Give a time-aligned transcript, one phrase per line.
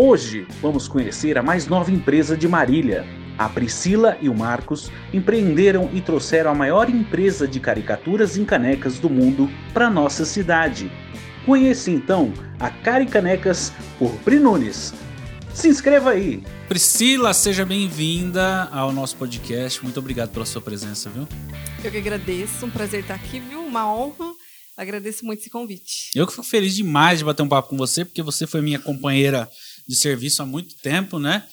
[0.00, 3.04] Hoje vamos conhecer a mais nova empresa de Marília.
[3.36, 9.00] A Priscila e o Marcos empreenderam e trouxeram a maior empresa de caricaturas em canecas
[9.00, 10.88] do mundo para nossa cidade.
[11.44, 14.94] Conheça então a Caricanecas por Pri Nunes.
[15.52, 16.44] Se inscreva aí!
[16.68, 19.82] Priscila, seja bem-vinda ao nosso podcast.
[19.82, 21.26] Muito obrigado pela sua presença, viu?
[21.82, 23.64] Eu que agradeço, um prazer estar aqui, viu?
[23.64, 24.32] Uma honra.
[24.76, 26.12] Agradeço muito esse convite.
[26.14, 28.78] Eu que fico feliz demais de bater um papo com você, porque você foi minha
[28.78, 29.48] companheira
[29.88, 31.44] de serviço há muito tempo, né?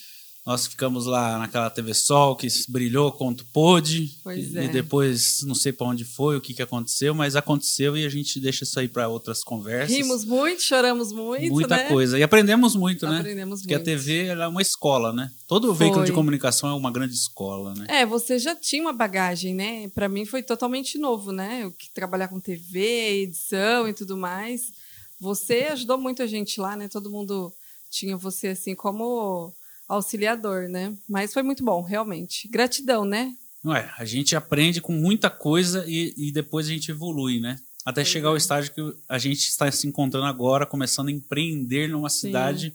[0.46, 4.16] Nós ficamos lá naquela TV Sol que brilhou quanto pôde.
[4.24, 4.66] Pois e, é.
[4.66, 8.10] e depois não sei para onde foi, o que, que aconteceu, mas aconteceu e a
[8.10, 9.98] gente deixa isso aí para outras conversas.
[9.98, 11.88] Rimos muito, choramos muito, Muita né?
[11.88, 12.20] coisa.
[12.20, 13.22] E aprendemos muito, né?
[13.22, 13.86] Aprendemos Porque a muito.
[13.86, 15.32] TV ela é uma escola, né?
[15.48, 15.78] Todo Foi.
[15.78, 17.88] veículo de comunicação é uma grande escola, né?
[17.90, 19.90] É, você já tinha uma bagagem, né?
[19.96, 21.62] Para mim foi totalmente novo, né?
[21.64, 24.72] Eu que trabalhar com TV, edição e tudo mais.
[25.20, 26.88] Você ajudou muito a gente lá, né?
[26.88, 27.52] Todo mundo
[27.90, 29.54] tinha você assim como
[29.88, 30.96] auxiliador, né?
[31.08, 32.48] Mas foi muito bom, realmente.
[32.48, 33.34] Gratidão, né?
[33.64, 33.92] Não é?
[33.98, 37.58] A gente aprende com muita coisa e, e depois a gente evolui, né?
[37.86, 38.38] Até chegar ao é.
[38.38, 42.74] estágio que a gente está se encontrando agora, começando a empreender numa cidade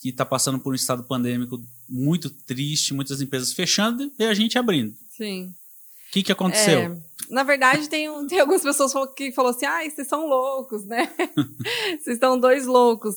[0.00, 4.58] que está passando por um estado pandêmico muito triste, muitas empresas fechando e a gente
[4.58, 4.94] abrindo.
[5.10, 5.54] Sim.
[6.08, 6.80] O que, que aconteceu?
[6.80, 6.98] É,
[7.30, 11.12] na verdade, tem, um- tem algumas pessoas que falaram assim: ai, vocês são loucos, né?
[12.00, 13.16] vocês estão dois loucos.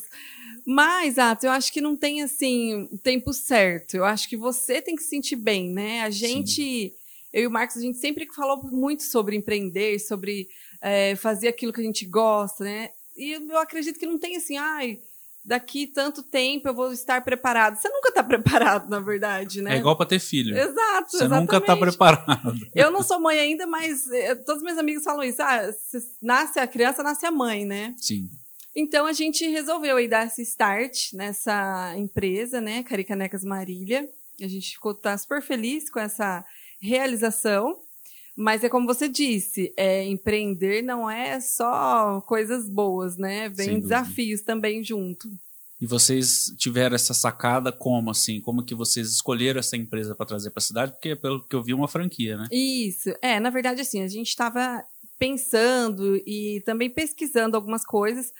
[0.65, 3.95] Mas, Atos, eu acho que não tem assim o tempo certo.
[3.95, 6.01] Eu acho que você tem que se sentir bem, né?
[6.01, 6.93] A gente,
[7.31, 10.47] eu e o Marcos, a gente sempre falou muito sobre empreender, sobre
[10.81, 12.89] é, fazer aquilo que a gente gosta, né?
[13.15, 14.99] E eu acredito que não tem assim, ai,
[15.43, 17.75] daqui tanto tempo eu vou estar preparado.
[17.75, 19.75] Você nunca está preparado, na verdade, né?
[19.75, 20.57] É igual para ter filho.
[20.57, 21.79] Exato, Você nunca está exatamente.
[21.79, 22.59] preparado.
[22.73, 25.41] Eu não sou mãe ainda, mas eh, todos meus amigos falam isso.
[25.41, 25.69] Ah,
[26.21, 27.93] nasce a criança, nasce a mãe, né?
[27.97, 28.29] Sim.
[28.75, 32.83] Então a gente resolveu aí dar esse start nessa empresa, né?
[32.83, 34.09] Caricanecas Marília.
[34.41, 36.43] A gente ficou tá super feliz com essa
[36.81, 37.77] realização.
[38.35, 43.47] Mas é como você disse, é, empreender não é só coisas boas, né?
[43.49, 45.29] Vem desafios também junto.
[45.79, 48.41] E vocês tiveram essa sacada como assim?
[48.41, 50.93] Como que vocês escolheram essa empresa para trazer para a cidade?
[50.93, 52.47] Porque pelo que eu vi, é uma franquia, né?
[52.51, 53.13] Isso.
[53.21, 54.83] É, na verdade, assim, a gente estava
[55.19, 58.31] pensando e também pesquisando algumas coisas.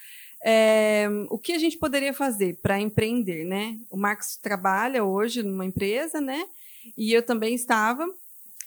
[0.45, 3.79] É, o que a gente poderia fazer para empreender, né?
[3.89, 6.45] O Marcos trabalha hoje numa empresa, né?
[6.97, 8.05] E eu também estava.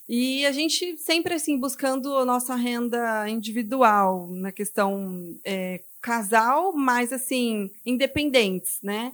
[0.09, 7.12] E a gente sempre, assim, buscando a nossa renda individual, na questão é, casal, mas,
[7.12, 9.12] assim, independentes, né?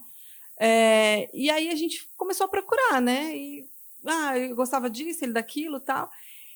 [0.61, 3.37] É, e aí a gente começou a procurar, né?
[3.37, 3.67] E,
[4.07, 6.09] ah, eu gostava disso, ele daquilo tal.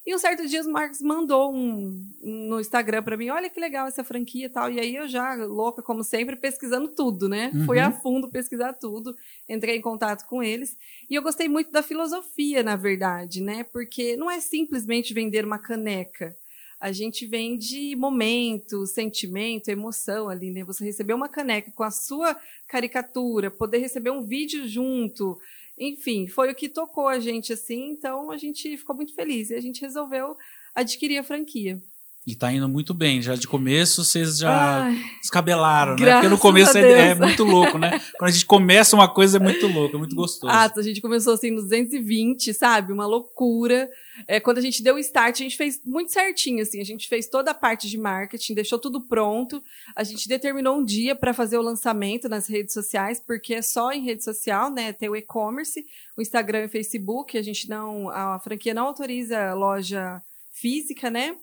[0.06, 3.88] E um certo dia o Marcos mandou um no Instagram para mim, olha que legal
[3.88, 4.70] essa franquia e tal.
[4.70, 7.50] E aí eu já, louca como sempre, pesquisando tudo, né?
[7.52, 7.66] Uhum.
[7.66, 9.16] Fui a fundo pesquisar tudo,
[9.48, 10.76] entrei em contato com eles.
[11.10, 13.64] E eu gostei muito da filosofia, na verdade, né?
[13.64, 16.36] Porque não é simplesmente vender uma caneca.
[16.78, 20.62] A gente vende momento, sentimento, emoção ali, né?
[20.62, 22.36] Você receber uma caneca com a sua
[22.68, 25.36] caricatura, poder receber um vídeo junto,
[25.78, 29.54] enfim, foi o que tocou a gente assim, então a gente ficou muito feliz e
[29.54, 30.36] a gente resolveu
[30.74, 31.82] adquirir a franquia.
[32.26, 33.22] E tá indo muito bem.
[33.22, 36.12] Já de começo, vocês já Ai, descabelaram, né?
[36.14, 38.00] Porque no começo é, é muito louco, né?
[38.18, 40.52] Quando a gente começa uma coisa é muito louco, é muito gostoso.
[40.52, 42.92] ah, a gente começou assim nos 220, sabe?
[42.92, 43.88] Uma loucura.
[44.26, 46.80] É, quando a gente deu o start, a gente fez muito certinho, assim.
[46.80, 49.62] A gente fez toda a parte de marketing, deixou tudo pronto.
[49.94, 53.92] A gente determinou um dia para fazer o lançamento nas redes sociais, porque é só
[53.92, 54.92] em rede social, né?
[54.92, 55.84] Tem o e-commerce,
[56.16, 57.38] o Instagram e o Facebook.
[57.38, 60.20] A gente não, a franquia não autoriza loja
[60.52, 61.36] física, né?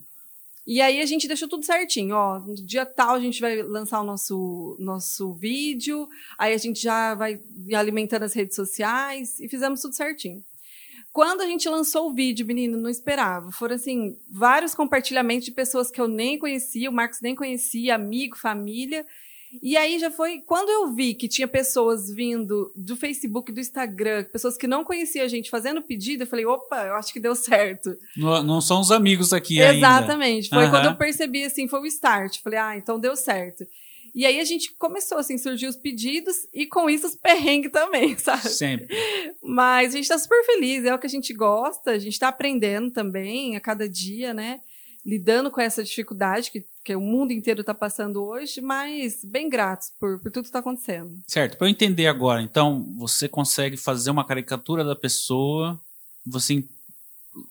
[0.66, 2.40] E aí a gente deixou tudo certinho, ó.
[2.40, 6.07] No dia tal a gente vai lançar o nosso, nosso vídeo,
[6.38, 7.40] aí a gente já vai
[7.75, 10.44] alimentando as redes sociais e fizemos tudo certinho.
[11.12, 13.51] Quando a gente lançou o vídeo, menino, não esperava.
[13.51, 18.35] Foram, assim, vários compartilhamentos de pessoas que eu nem conhecia, o Marcos nem conhecia, amigo,
[18.35, 19.06] família.
[19.62, 20.40] E aí já foi.
[20.40, 25.25] Quando eu vi que tinha pessoas vindo do Facebook, do Instagram, pessoas que não conheciam
[25.25, 27.95] a gente fazendo pedido, eu falei, opa, eu acho que deu certo.
[28.18, 29.77] Não, não são os amigos aqui ainda.
[29.77, 30.50] Exatamente.
[30.50, 30.72] Foi Aham.
[30.72, 32.42] quando eu percebi, assim, foi o start.
[32.42, 33.66] Falei, ah, então deu certo.
[34.16, 38.16] E aí a gente começou, assim, surgiu os pedidos e com isso os perrengues também,
[38.19, 38.48] sabe?
[38.48, 38.95] Sempre.
[39.42, 42.27] Mas a gente tá super feliz, é o que a gente gosta, a gente tá
[42.27, 44.60] aprendendo também a cada dia, né?
[45.05, 49.91] Lidando com essa dificuldade que, que o mundo inteiro está passando hoje, mas bem gratos
[50.00, 51.11] por, por tudo que está acontecendo.
[51.27, 51.57] Certo.
[51.57, 55.77] Para eu entender agora, então, você consegue fazer uma caricatura da pessoa,
[56.25, 56.63] você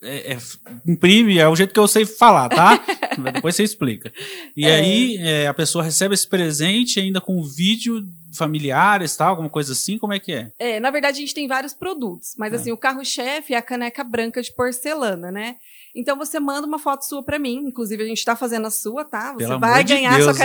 [0.01, 0.39] é, é,
[0.87, 2.83] imprime, é o jeito que eu sei falar, tá?
[3.35, 4.13] Depois você explica.
[4.57, 4.75] E É.
[4.77, 8.03] aí é, a pessoa recebe esse presente ainda com vídeo
[8.37, 10.51] familiares, tal, alguma coisa assim, como é que é?
[10.59, 12.57] É, na verdade, a gente tem vários produtos, mas É.
[12.57, 15.57] assim, o carro-chefe é a caneca branca de porcelana, né?
[15.95, 19.05] Então você manda uma foto sua pra mim, inclusive a gente tá fazendo a sua,
[19.05, 19.33] tá?
[19.35, 20.37] Você Pelo vai de ganhar Deus, sua hein?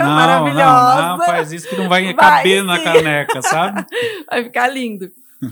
[0.00, 1.02] não, maravilhosa.
[1.02, 2.84] não, não, faz isso que não vai, Vai caber na sim.
[2.84, 3.86] caneca, sabe?
[4.28, 5.08] Vai ficar lindo.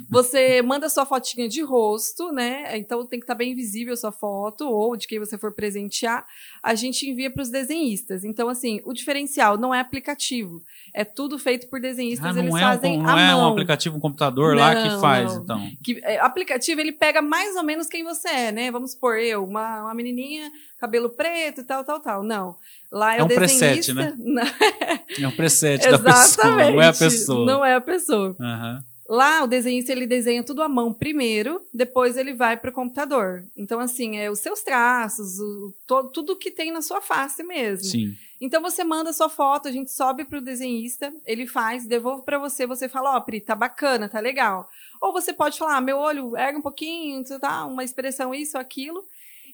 [0.09, 2.77] Você manda sua fotinha de rosto, né?
[2.79, 6.25] Então tem que estar bem visível a sua foto ou de quem você for presentear.
[6.63, 8.25] A gente envia para os desenhistas.
[8.25, 10.63] Então, assim, o diferencial não é aplicativo.
[10.95, 12.27] É tudo feito por desenhistas.
[12.27, 13.53] Ah, não eles é, um, fazem não a é um mão.
[13.53, 15.43] aplicativo, um computador lá que Não, faz, não.
[15.43, 15.71] então.
[15.83, 18.71] que é, aplicativo ele pega mais ou menos quem você é, né?
[18.71, 22.23] Vamos supor, eu, uma, uma menininha, cabelo preto e tal, tal, tal.
[22.23, 22.57] Não.
[22.91, 24.15] Lá é, É um preset, né?
[24.19, 24.43] Não,
[25.21, 26.73] É um preset da pessoa, exatamente.
[26.73, 27.47] não é a pessoa.
[27.47, 28.37] Não é a pessoa.
[28.41, 28.85] Aham.
[29.15, 33.45] Lá o desenhista ele desenha tudo à mão primeiro, depois ele vai para o computador.
[33.55, 37.85] Então assim, é os seus traços, o, to- tudo que tem na sua face mesmo.
[37.85, 38.17] Sim.
[38.41, 42.39] Então você manda a sua foto, a gente sobe pro desenhista, ele faz, devolve para
[42.39, 44.67] você, você fala, ó, Pri, tá bacana, tá legal.
[44.99, 49.05] Ou você pode falar, ah, meu olho erga um pouquinho, tá, uma expressão isso, aquilo.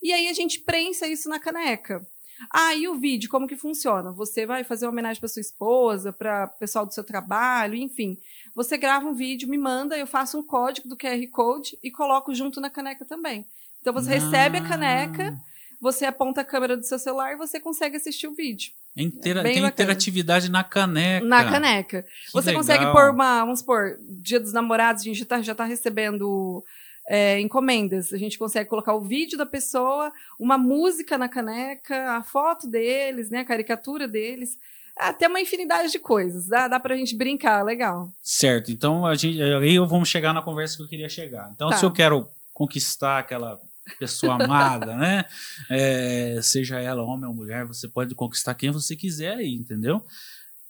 [0.01, 2.07] E aí a gente prensa isso na caneca.
[2.53, 4.13] Ah, e o vídeo, como que funciona?
[4.13, 8.17] Você vai fazer uma homenagem para sua esposa, para o pessoal do seu trabalho, enfim.
[8.55, 12.35] Você grava um vídeo, me manda, eu faço um código do QR Code e coloco
[12.35, 13.47] junto na caneca também.
[13.81, 15.37] Então você recebe a caneca,
[15.81, 18.73] você aponta a câmera do seu celular e você consegue assistir o vídeo.
[18.97, 19.85] É intera- Bem tem bacana.
[19.85, 21.25] interatividade na caneca.
[21.25, 22.03] Na caneca.
[22.03, 22.61] Que Você legal.
[22.63, 26.65] consegue pôr uma, vamos supor, dia dos namorados, a gente já tá, já tá recebendo
[27.09, 28.13] é, encomendas.
[28.13, 33.31] A gente consegue colocar o vídeo da pessoa, uma música na caneca, a foto deles,
[33.31, 34.59] né, a caricatura deles.
[34.97, 36.47] Até uma infinidade de coisas.
[36.49, 38.13] Dá, dá pra gente brincar, legal.
[38.21, 41.51] Certo, então a gente, aí eu vamos chegar na conversa que eu queria chegar.
[41.55, 41.77] Então, Tá.
[41.77, 43.59] se eu quero conquistar aquela
[43.99, 45.25] pessoa amada, né?
[45.71, 50.03] É, seja ela homem ou mulher, você pode conquistar quem você quiser aí, entendeu?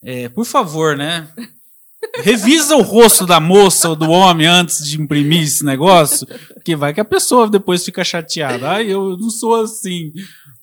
[0.02, 1.26] É, por favor, né?
[2.22, 6.92] Revisa o rosto da moça ou do homem antes de imprimir esse negócio, porque vai
[6.92, 8.70] que a pessoa depois fica chateada.
[8.70, 10.12] Ai, eu não sou assim.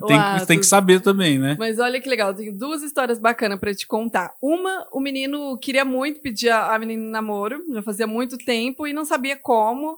[0.06, 1.56] Tem, tem que saber também, né?
[1.58, 4.34] Mas olha que legal, tenho duas histórias bacanas pra te contar.
[4.42, 8.94] Uma, o menino queria muito pedir a, a menina namoro, já fazia muito tempo e
[8.94, 9.98] não sabia como.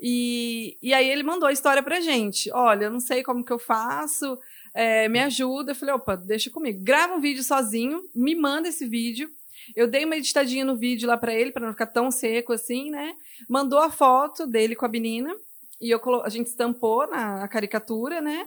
[0.00, 2.50] E, e aí ele mandou a história pra gente.
[2.52, 4.38] Olha, eu não sei como que eu faço,
[4.72, 5.72] é, me ajuda.
[5.72, 6.82] Eu falei, opa, deixa comigo.
[6.82, 9.28] Grava um vídeo sozinho, me manda esse vídeo.
[9.74, 12.90] Eu dei uma editadinha no vídeo lá pra ele, pra não ficar tão seco assim,
[12.90, 13.14] né?
[13.48, 15.34] Mandou a foto dele com a menina.
[15.80, 18.46] E eu a gente estampou na caricatura, né?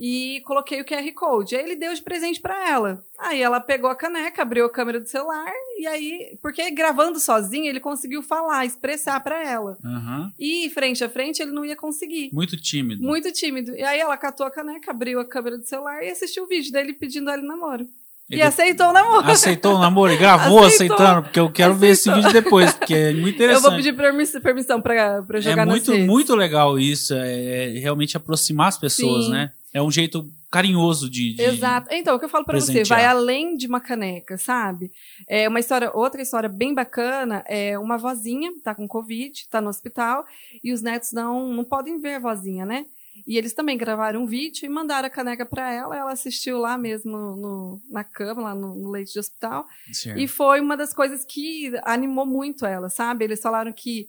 [0.00, 1.54] e coloquei o QR Code.
[1.54, 3.04] Aí ele deu de presente para ela.
[3.18, 7.66] Aí ela pegou a caneca, abriu a câmera do celular e aí, porque gravando sozinho,
[7.66, 9.76] ele conseguiu falar, expressar para ela.
[9.84, 10.32] Aham.
[10.38, 12.30] E frente a frente ele não ia conseguir.
[12.32, 13.02] Muito tímido.
[13.02, 13.76] Muito tímido.
[13.76, 16.72] E aí ela catou a caneca, abriu a câmera do celular e assistiu o vídeo
[16.72, 17.86] dele pedindo ela em namoro.
[18.30, 19.30] E Ele- aceitou o namoro.
[19.30, 20.96] Aceitou o namoro e gravou Aceitou.
[20.96, 22.30] aceitando, porque eu quero ver esse Aceitou.
[22.30, 23.62] vídeo depois, porque é muito Eu interessante.
[23.62, 24.94] vou pedir permiss- permissão para
[25.34, 29.32] é jogar nas muito, muito legal isso, é, é realmente aproximar as pessoas, Sim.
[29.32, 29.50] né?
[29.72, 31.34] É um jeito carinhoso de.
[31.34, 31.88] de- Exato.
[31.92, 34.90] Então, o que eu falo pra você, vai além de uma caneca, sabe?
[35.28, 39.68] É uma história, outra história bem bacana é uma vozinha, tá com Covid, tá no
[39.68, 40.24] hospital,
[40.62, 42.84] e os netos não, não podem ver a vozinha, né?
[43.26, 46.76] E eles também gravaram um vídeo e mandaram a caneca pra ela, ela assistiu lá
[46.78, 50.18] mesmo no, na cama, lá no, no leite de hospital, Certo.
[50.18, 53.24] e foi uma das coisas que animou muito ela, sabe?
[53.24, 54.08] Eles falaram que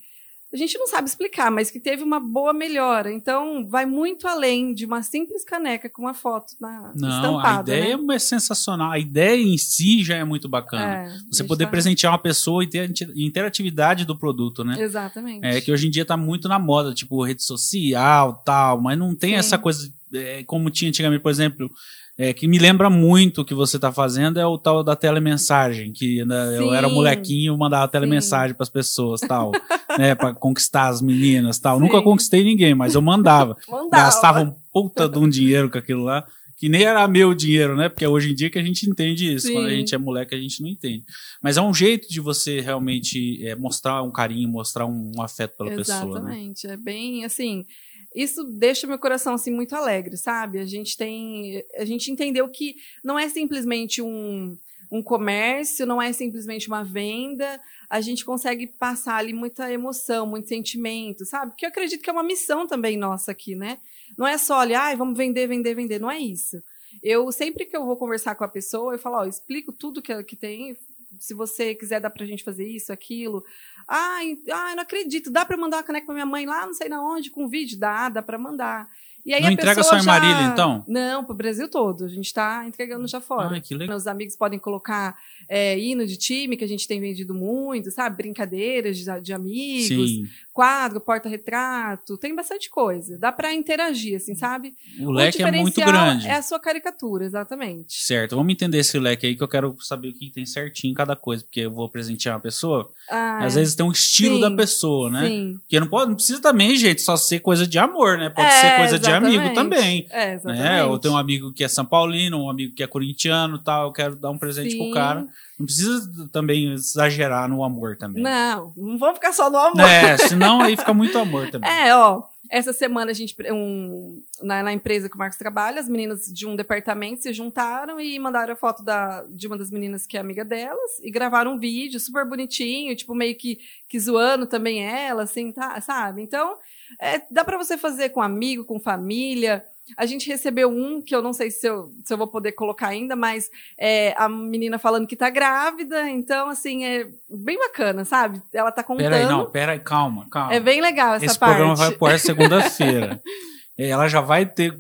[0.53, 3.12] a gente não sabe explicar, mas que teve uma boa melhora.
[3.12, 7.72] Então, vai muito além de uma simples caneca com uma foto na, Não, a estampada.
[7.75, 8.15] ideia né?
[8.15, 8.91] é sensacional.
[8.91, 10.84] A ideia em si já é muito bacana.
[11.10, 14.75] É, Você poder tá- presentear uma pessoa e ter a inter- interatividade do produto, né?
[14.81, 15.46] Exatamente.
[15.46, 19.15] É que hoje em dia tá muito na moda, tipo, rede social tal, mas não
[19.15, 19.36] tem Sim.
[19.38, 21.70] essa coisa é, como tinha antigamente, por exemplo.
[22.17, 25.91] é, que me lembra muito o que você tá fazendo é o tal da telemensagem,
[25.93, 29.51] que né, eu era molequinho, mandava telemensagem pras pessoas, tal,
[29.98, 31.79] né, para conquistar as meninas, tal.
[31.79, 32.03] Nunca Sim.
[32.03, 33.55] conquistei ninguém, mas eu mandava.
[33.67, 34.03] Mandava.
[34.03, 36.25] Gastava um puta de um dinheiro com aquilo lá,
[36.57, 37.89] que nem era meu dinheiro, né?
[37.89, 39.48] Porque é hoje em dia que a gente entende isso.
[39.48, 39.53] Sim.
[39.53, 41.03] Quando a gente é moleque, a gente não entende.
[41.41, 45.57] Mas é um jeito de você realmente é, mostrar um carinho, mostrar um, um afeto
[45.57, 46.31] pela pessoa, né?
[46.31, 46.67] Exatamente.
[46.67, 47.65] É bem assim.
[48.13, 50.60] Isso deixa meu coração assim muito alegre, sabe?
[50.60, 54.55] A gente tem, a gente entendeu que não é simplesmente um,
[54.91, 57.62] um comércio, não é simplesmente uma venda.
[57.89, 61.51] A gente consegue passar ali muita emoção, muito sentimento, sabe?
[61.51, 63.79] Porque eu acredito que é uma missão também nossa aqui, né?
[64.17, 66.00] Não é só olhar, ai, vamos vender, vender, vender.
[66.00, 66.57] Não é isso.
[67.01, 70.01] Eu sempre que eu vou conversar com a pessoa, eu falo, ó, eu explico tudo
[70.01, 70.75] que, que tem.
[71.19, 73.43] Se você quiser, dá pra gente fazer isso, aquilo.
[73.88, 75.31] Ai, ai não acredito.
[75.31, 77.79] Dá pra mandar uma caneca pra minha mãe lá, não sei na onde, com vídeo?
[77.79, 78.89] Dá, dá pra mandar.
[79.25, 80.83] E aí Não a entrega só em já- Marília, então?
[80.87, 82.05] Não, pro Brasil todo.
[82.05, 83.49] A gente tá entregando já fora.
[83.51, 83.95] Ai, que legal.
[83.97, 85.15] Os amigos podem colocar
[85.47, 88.17] é, hino de time, que a gente tem vendido muito, sabe?
[88.17, 90.27] Brincadeiras de, de amigos, Sim.
[90.53, 93.17] quadro, porta-retrato, tem bastante coisa.
[93.17, 94.73] Dá pra interagir, assim, sabe?
[94.99, 96.27] O leque é muito grande.
[96.27, 98.01] É a sua caricatura, exatamente.
[98.01, 100.95] Certo, vamos entender esse leque aí que eu quero saber o que tem certinho em
[100.95, 104.41] cada coisa, porque eu vou presentear uma pessoa, Ah, às vezes tem um estilo Sim,
[104.41, 105.27] da pessoa, né?
[105.27, 105.57] Sim.
[105.59, 108.29] Porque não, pode, não precisa também, gente, só ser coisa de amor, né?
[108.29, 109.56] Pode ser É, coisa de amigo exatamente.
[109.56, 110.08] também.
[110.10, 110.63] É, exatamente.
[110.63, 110.84] Né?
[110.84, 113.91] Ou tem um amigo que é São Paulino, um amigo que é corintiano tal, eu
[113.91, 114.94] quero dar um presente pro Sim.
[114.94, 115.27] cara.
[115.60, 118.24] Não precisa também exagerar no amor também.
[118.24, 119.82] Não, não vamos ficar só no amor.
[119.82, 121.70] É, senão aí fica muito amor também.
[121.72, 122.24] É, ó.
[122.50, 126.46] Essa semana a gente, um, na, na empresa que o Marcos trabalha, as meninas de
[126.46, 130.20] um departamento se juntaram e mandaram a foto da, de uma das meninas que é
[130.20, 135.24] amiga delas e gravaram um vídeo super bonitinho, tipo, meio que, que zoando também ela,
[135.24, 136.22] assim, tá, sabe?
[136.22, 136.58] Então,
[137.00, 139.63] é, dá pra você fazer com amigo, com família.
[139.98, 142.88] A gente recebeu um que eu não sei se eu, se eu vou poder colocar
[142.88, 148.41] ainda, mas é, a menina falando que tá grávida, então, assim, é bem bacana, sabe?
[148.53, 149.10] Ela tá contando.
[149.10, 150.53] Peraí, não, peraí, calma, calma.
[150.53, 151.55] É bem legal essa Esse parte.
[151.55, 153.21] programa vai ar segunda-feira.
[153.77, 154.77] Ela já vai ter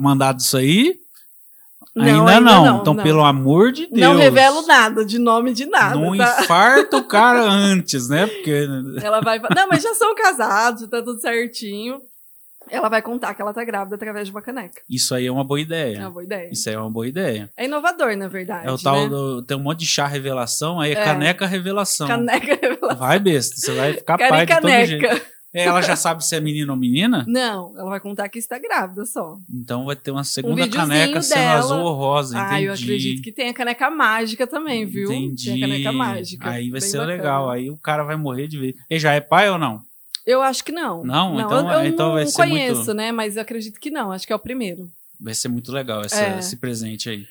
[0.00, 0.96] mandado isso aí?
[1.94, 2.64] Não, ainda, ainda não.
[2.64, 3.02] não, Então, não.
[3.02, 4.00] pelo amor de Deus.
[4.00, 5.94] Não revelo nada, de nome de nada.
[5.94, 6.40] Não tá?
[6.42, 8.26] infarta o cara antes, né?
[8.26, 8.66] Porque
[9.02, 9.38] Ela vai.
[9.54, 12.00] Não, mas já são casados, tá tudo certinho.
[12.70, 14.80] Ela vai contar que ela tá grávida através de uma caneca.
[14.88, 15.98] isso aí é uma boa É ideia.
[15.98, 16.48] uma boa ideia.
[16.50, 17.50] Isso aí é uma boa ideia.
[17.56, 18.66] É inovador, na verdade.
[18.68, 19.08] É o tal né?
[19.08, 19.42] do.
[19.42, 21.04] Tem um monte de chá revelação, aí é, É.
[21.04, 22.06] caneca revelação.
[22.06, 22.96] Caneca revelação.
[22.96, 23.56] Vai, besta.
[23.56, 25.22] Você vai ficar pai de todo jeito.
[25.54, 27.24] É, Ela já sabe se é menino ou menina?
[27.28, 29.36] Não, ela vai contar que está grávida só.
[29.52, 31.58] Então vai ter uma segunda videozinho caneca sendo dela.
[31.58, 32.38] azul ou rosa.
[32.38, 32.54] Entendi.
[32.54, 35.12] Ah, eu acredito que tem a caneca mágica também, viu?
[35.12, 35.44] Entendi.
[35.52, 36.48] Tem a caneca mágica.
[36.50, 37.12] Aí vai ser bacana.
[37.16, 37.50] legal.
[37.50, 38.74] Aí o cara vai morrer de ver.
[38.88, 39.82] Ele já é pai ou não?
[40.26, 41.04] Eu acho que não.
[41.04, 41.38] Não?
[41.40, 43.12] Então- eu, eu então não vai ser conheço, muito- né?
[43.12, 44.10] Mas eu acredito que não.
[44.12, 44.88] Acho que é o primeiro.
[45.20, 46.38] Vai ser muito legal essa- É.
[46.38, 47.26] esse presente aí.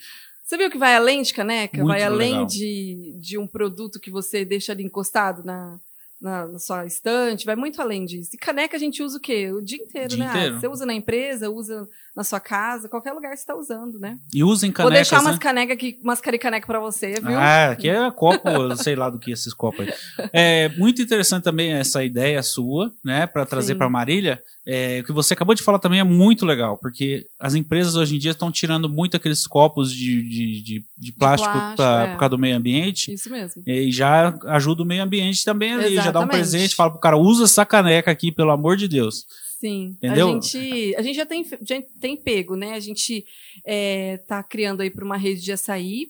[0.45, 1.77] Você viu que vai além de caneca?
[1.77, 2.45] Muito vai além legal.
[2.45, 5.79] de, de um produto que você deixa ali encostado na,
[6.21, 8.29] na, na sua estante, vai muito além disso.
[8.33, 9.51] E caneca a gente usa o quê?
[9.51, 10.25] O dia inteiro, Dia né?
[10.31, 10.59] Ah, inteiro.
[10.59, 14.17] Você usa na empresa, usa na sua casa, qualquer lugar você está usando, né?
[14.33, 15.39] E usem Vou canecas, deixar umas né?
[15.41, 17.37] canecas aqui, umas caricaneca pra você, viu?
[17.39, 19.93] Ah, aqui é copo, sei lá do que esses copos aí.
[20.33, 24.41] É muito interessante também essa ideia sua, né, para trazer para Marília.
[24.67, 28.15] É, o que você acabou de falar também é muito legal, porque as empresas hoje
[28.15, 32.11] em dia estão tirando muito aqueles copos de, de, de, de plástico, plástico, pra- é.
[32.11, 33.11] por causa do meio ambiente.
[33.13, 33.63] Isso mesmo.
[33.65, 37.17] E já ajuda o meio ambiente também ali, já dá um presente, fala pro cara,
[37.17, 39.25] usa essa caneca aqui, pelo amor de Deus.
[39.59, 39.95] Sim.
[39.97, 40.29] Entendeu?
[40.29, 42.73] A gente, a gente já tem, já tem pego, né?
[42.73, 43.25] A gente
[43.65, 46.07] é, tá criando aí para uma rede de açaí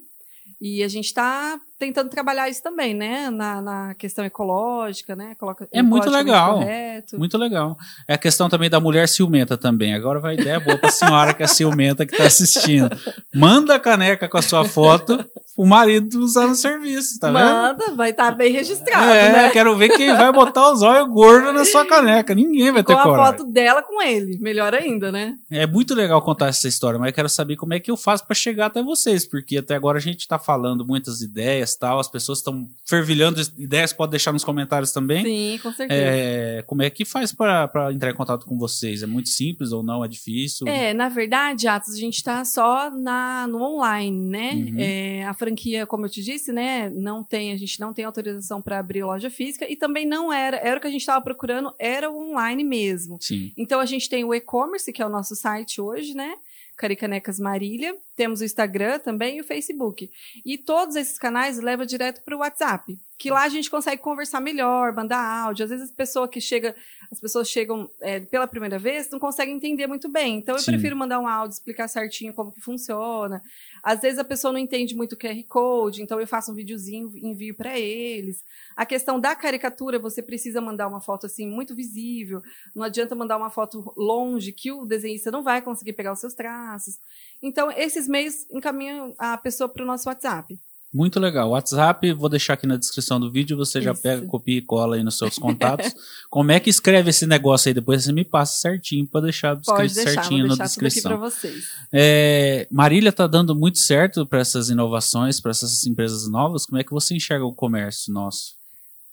[0.60, 3.32] e a gente está tentando trabalhar isso também, né?
[3.32, 5.34] Na, na questão ecológica, né?
[5.40, 6.60] Coloca, É muito legal.
[6.60, 7.18] Correto.
[7.18, 7.76] Muito legal.
[8.08, 9.96] É a questão também da mulher ciumenta também.
[9.96, 12.88] Agora vai ideia boa pra senhora que é ciumenta que tá assistindo.
[13.34, 15.26] Manda a caneca com a sua foto
[15.58, 17.40] o marido usar no serviço, tá vendo?
[17.40, 19.50] Manda, vai estar bem registrado, É, né?
[19.50, 22.34] quero ver quem vai botar os olhos gordos na sua caneca.
[22.34, 23.26] Ninguém vai Com ter a coragem.
[23.38, 24.38] foto dela com ele.
[24.40, 25.36] Melhor ainda, né?
[25.52, 28.26] É muito legal contar essa história, mas eu quero saber como é que eu faço
[28.26, 32.08] pra chegar até vocês, porque até agora a gente tá falando muitas ideias, tal, as
[32.08, 35.24] pessoas estão fervilhando ideias, pode deixar nos comentários também.
[35.24, 36.02] Sim, com certeza.
[36.02, 39.04] É, como é que faz pra entrar em contato com vocês?
[39.04, 40.04] É muito simples ou não?
[40.04, 40.68] É difícil?
[40.68, 44.52] É, na verdade, Atos, a gente está só na, no online, né?
[44.54, 44.76] Uhum.
[44.78, 46.90] É, a franquia, como eu te disse, né?
[46.90, 50.58] Não tem, a gente não tem autorização para abrir loja física e também não era,
[50.58, 53.18] era o que a gente estava procurando, era o online mesmo.
[53.22, 53.52] Sim.
[53.58, 56.36] Então a gente tem o e-commerce, que é o nosso site hoje, né?
[56.78, 57.96] Caricanecas Marília.
[58.22, 60.08] Temos o Instagram também e o Facebook.
[60.46, 64.40] E todos esses canais levam direto para o WhatsApp, que lá a gente consegue conversar
[64.40, 65.64] melhor, mandar áudio.
[65.64, 66.72] Às vezes as pessoas que chegam,
[67.12, 70.38] as pessoas chegam é, pela primeira vez não conseguem entender muito bem.
[70.38, 70.72] Então eu Sim.
[70.72, 73.42] prefiro mandar um áudio, explicar certinho como que funciona.
[73.84, 77.12] Às vezes a pessoa não entende muito o QR Code, então eu faço um videozinho
[77.16, 78.44] e envio para eles.
[78.76, 82.40] A questão da caricatura, você precisa mandar uma foto assim muito visível.
[82.76, 86.36] Não adianta mandar uma foto longe que o desenhista não vai conseguir pegar os seus
[86.36, 87.00] traços.
[87.42, 90.60] Então, esses meios encaminham a pessoa para o nosso WhatsApp.
[90.94, 91.52] Muito legal.
[91.52, 94.02] WhatsApp, vou deixar aqui na descrição do vídeo, você já Isso.
[94.02, 95.96] pega, copia e cola aí nos seus contatos.
[96.30, 97.74] Como é que escreve esse negócio aí?
[97.74, 100.88] Depois você me passa certinho para deixar Pode escrito deixar, certinho vou na deixar tudo
[100.88, 101.18] aqui para descrição.
[101.18, 101.66] vocês.
[101.94, 106.66] É, Marília tá dando muito certo para essas inovações, para essas empresas novas.
[106.66, 108.60] Como é que você enxerga o comércio nosso?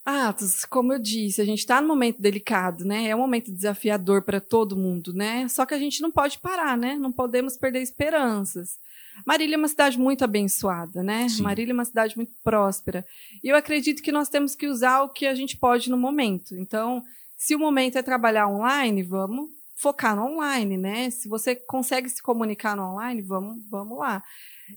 [0.04, 3.08] Atos, como eu disse, a gente está num momento delicado, né?
[3.08, 5.46] É um momento desafiador para todo mundo, né?
[5.48, 6.96] Só que a gente não pode parar, né?
[6.96, 8.78] Não podemos perder esperanças.
[9.26, 11.28] Marília é uma cidade muito abençoada, né?
[11.28, 11.42] Sim.
[11.42, 13.04] Marília é uma cidade muito próspera.
[13.42, 16.54] E eu acredito que nós temos que usar o que a gente pode no momento.
[16.56, 17.02] Então,
[17.36, 21.10] se o momento é trabalhar online, vamos focar no online, né?
[21.10, 24.22] Se você consegue se comunicar no online, vamos, vamos lá.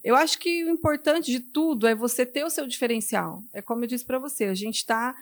[0.03, 3.41] Eu acho que o importante de tudo é você ter o seu diferencial.
[3.51, 5.15] É como eu disse para você, a gente está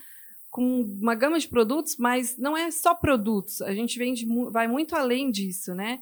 [0.50, 3.62] com uma gama de produtos, mas não é só produtos.
[3.62, 6.00] A gente vende, vai muito além disso, né?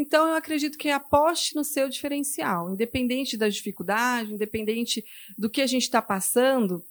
[0.00, 5.04] Então, eu acredito que aposte no seu diferencial, independente da dificuldade, independente
[5.36, 6.84] do que a gente está passando.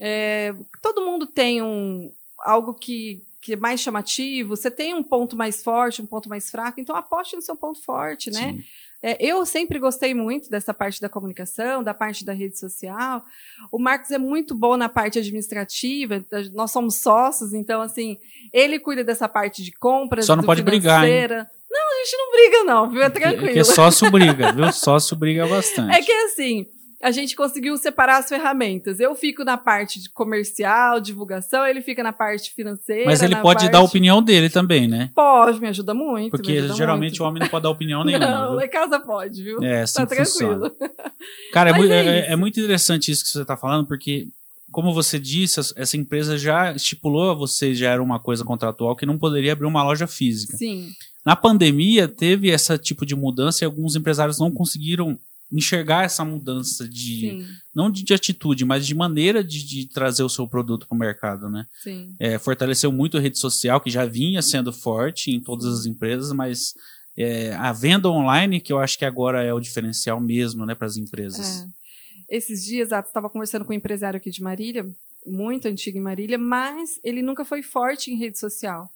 [0.00, 5.36] É, todo mundo tem um, algo que, que é mais chamativo, você tem um ponto
[5.36, 8.58] mais forte, um ponto mais fraco, então aposte no seu ponto forte, né?
[9.02, 13.22] É, eu sempre gostei muito dessa parte da comunicação, da parte da rede social.
[13.70, 18.16] O Marcos é muito bom na parte administrativa, nós somos sócios, então, assim,
[18.50, 20.24] ele cuida dessa parte de compras.
[20.24, 21.06] Só não pode brigar.
[21.06, 21.46] Hein?
[21.74, 23.02] Não, a gente não briga, não, viu?
[23.02, 23.48] É tranquilo.
[23.48, 24.72] É que sócio briga, viu?
[24.72, 25.98] Sócio briga bastante.
[25.98, 26.66] É que assim,
[27.02, 29.00] a gente conseguiu separar as ferramentas.
[29.00, 33.06] Eu fico na parte de comercial, divulgação, ele fica na parte financeira.
[33.06, 33.72] Mas ele pode parte...
[33.72, 35.10] dar a opinião dele também, né?
[35.14, 36.30] Pode, me ajuda muito.
[36.30, 37.24] Porque ajuda geralmente muito.
[37.24, 38.26] o homem não pode dar opinião nenhuma.
[38.26, 39.62] Não, em casa pode, viu?
[39.62, 40.70] É, assim tá tranquilo.
[41.52, 44.28] Cara, é, é, é, muito interessante isso que você está falando, porque,
[44.70, 49.04] como você disse, essa empresa já estipulou a você, já era uma coisa contratual, que
[49.04, 50.56] não poderia abrir uma loja física.
[50.56, 50.90] Sim.
[51.24, 55.18] Na pandemia, teve esse tipo de mudança e alguns empresários não conseguiram
[55.50, 57.46] enxergar essa mudança de Sim.
[57.74, 60.98] não de, de, atitude, mas de maneira de, de trazer o seu produto para o
[60.98, 61.66] mercado, né?
[62.18, 66.32] É, fortaleceu muito a rede social que já vinha sendo forte em todas as empresas,
[66.32, 66.74] mas
[67.16, 70.86] é, a venda online que eu acho que agora é o diferencial mesmo, né, para
[70.86, 71.62] as empresas.
[71.62, 72.36] É.
[72.36, 74.86] Esses dias, eu estava conversando com um empresário aqui de Marília,
[75.26, 78.90] muito antigo em Marília, mas ele nunca foi forte em rede social.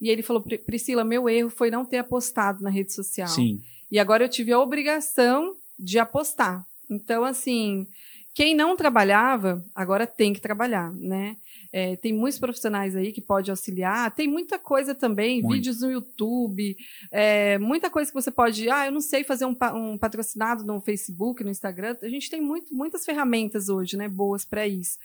[0.00, 3.28] E ele falou, Priscila, meu erro foi não ter apostado na rede social.
[3.28, 3.60] Sim.
[3.90, 6.66] E agora eu tive a obrigação de apostar.
[6.90, 7.86] Então, assim,
[8.34, 11.36] quem não trabalhava, agora tem que trabalhar, né?
[11.72, 14.14] É, tem muitos profissionais aí que pode auxiliar.
[14.14, 15.54] Tem muita coisa também, Muito.
[15.54, 16.76] vídeos no YouTube,
[17.10, 18.68] é, muita coisa que você pode.
[18.70, 21.96] Ah, eu não sei fazer um, um, patrocinado no Facebook, no Instagram.
[22.02, 24.08] A gente tem muito, muitas ferramentas hoje, né?
[24.08, 24.98] Boas para isso.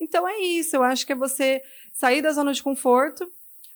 [0.00, 0.76] Então é isso.
[0.76, 1.62] Eu acho que é você
[1.92, 3.26] sair da zona de conforto,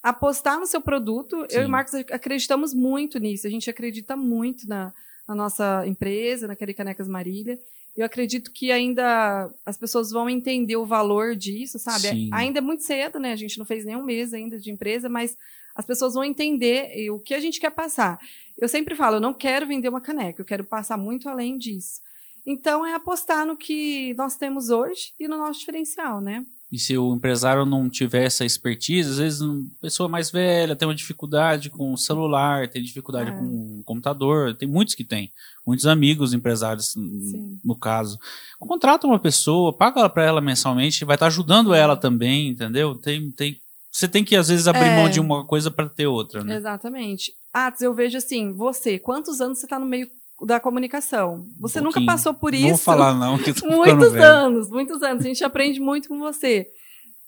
[0.02, 1.47] apostar no seu produto.
[1.49, 1.56] Sim.
[1.56, 3.46] Eu e o Marcos acreditamos muito nisso.
[3.46, 4.92] A gente acredita muito na
[5.26, 7.59] na nossa empresa, na Canecas Marília.
[7.96, 12.09] Eu acredito que ainda as pessoas vão entender o valor disso, sabe?
[12.09, 12.31] Sim.
[12.33, 13.33] Ainda é muito cedo, né?
[13.33, 15.37] A gente não fez nenhum mês ainda de empresa, mas
[15.74, 18.18] as pessoas vão entender o que a gente quer passar.
[18.59, 22.00] Eu sempre falo, eu não quero vender uma caneca, eu quero passar muito além disso.
[22.46, 26.44] Então é apostar no que nós temos hoje e no nosso diferencial, né?
[26.72, 30.88] E se o empresário não tiver essa expertise, às vezes uma pessoa mais velha tem
[30.88, 33.35] uma dificuldade com o celular, tem dificuldade é.
[33.35, 35.30] com o computador, tem muitos que têm.
[35.66, 37.61] Muitos amigos empresários, Sim.
[37.62, 38.18] no caso.
[38.58, 42.94] Contrata uma pessoa, paga para ela mensalmente, vai estar tá ajudando ela também, entendeu?
[42.94, 44.96] Tem, tem, você tem que, às vezes, abrir é.
[44.96, 46.56] mão de uma coisa para ter outra, né?
[46.56, 47.35] Exatamente.
[47.52, 50.08] Atos, eu vejo assim, você, quantos anos você está no meio
[50.44, 51.46] da comunicação.
[51.59, 52.62] Você um nunca passou por isso.
[52.62, 55.24] Não vou falar não, que Muitos anos, muitos anos.
[55.24, 56.66] A gente aprende muito com você.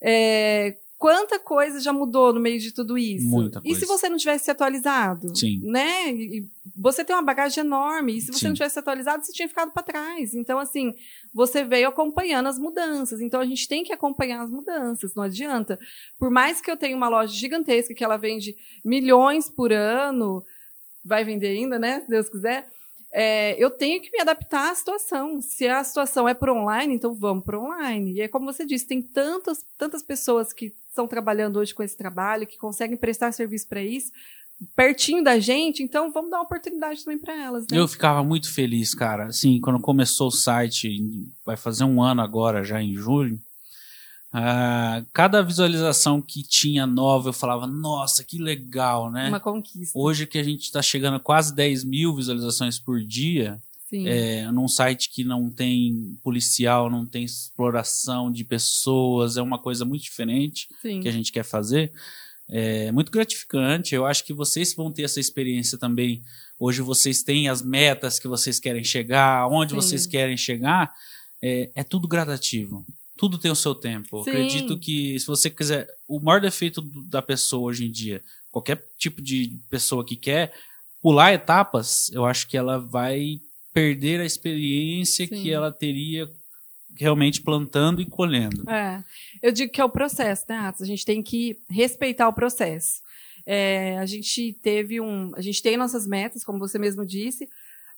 [0.03, 3.27] É, quanta coisa já mudou no meio de tudo isso?
[3.27, 3.77] Muita coisa.
[3.77, 5.37] E se você não tivesse se atualizado?
[5.37, 5.61] Sim.
[5.62, 6.12] Né?
[6.12, 6.46] E
[6.77, 8.16] você tem uma bagagem enorme.
[8.16, 8.46] E se você Sim.
[8.48, 10.35] não tivesse se atualizado, você tinha ficado para trás.
[10.35, 10.94] Então, assim,
[11.33, 13.20] você veio acompanhando as mudanças.
[13.20, 15.14] Então, a gente tem que acompanhar as mudanças.
[15.14, 15.79] Não adianta.
[16.18, 20.42] Por mais que eu tenha uma loja gigantesca que ela vende milhões por ano,
[21.05, 22.00] vai vender ainda, né?
[22.00, 22.66] Se Deus quiser
[23.16, 25.40] é, eu tenho que me adaptar à situação.
[25.40, 28.14] Se a situação é para online, então vamos para online.
[28.14, 31.96] E é como você disse, tem tantas, tantas pessoas que estão trabalhando hoje com esse
[31.96, 34.11] trabalho, que conseguem prestar serviço para isso,
[34.74, 37.66] pertinho da gente, então vamos dar uma oportunidade também para elas.
[37.70, 37.79] Né?
[37.79, 39.27] Eu ficava muito feliz, cara.
[39.27, 40.90] Assim, quando começou o site,
[41.46, 43.38] vai fazer um ano agora, já em julho.
[44.35, 49.29] Uh, cada visualização que tinha nova, eu falava, nossa, que legal, né?
[49.29, 49.97] Uma conquista.
[49.97, 54.66] Hoje que a gente está chegando a quase 10 mil visualizações por dia, é, num
[54.66, 60.66] site que não tem policial, não tem exploração de pessoas, é uma coisa muito diferente
[60.83, 60.99] Sim.
[60.99, 61.92] que a gente quer fazer.
[62.49, 63.94] É muito gratificante.
[63.94, 66.25] Eu acho que vocês vão ter essa experiência também.
[66.59, 69.77] Hoje vocês têm as metas que vocês querem chegar, onde Sim.
[69.77, 70.92] vocês querem chegar.
[71.40, 72.85] É, é tudo gradativo
[73.16, 74.22] tudo tem o seu tempo.
[74.24, 74.31] Sim.
[74.31, 79.22] Acredito que se você quiser, o maior defeito da pessoa hoje em dia, qualquer tipo
[79.22, 80.53] de pessoa que quer
[81.03, 83.40] pular etapas, eu acho que ela vai
[83.72, 85.42] perder a experiência Sim.
[85.42, 86.29] que ela teria
[86.96, 88.68] realmente plantando e colhendo.
[88.70, 89.03] É.
[89.42, 90.83] Eu digo que é o processo, né, Atos?
[90.83, 93.03] A gente tem que respeitar o processo.
[93.44, 95.33] É, a gente teve um.
[95.35, 97.48] A gente tem nossas metas, como você mesmo disse.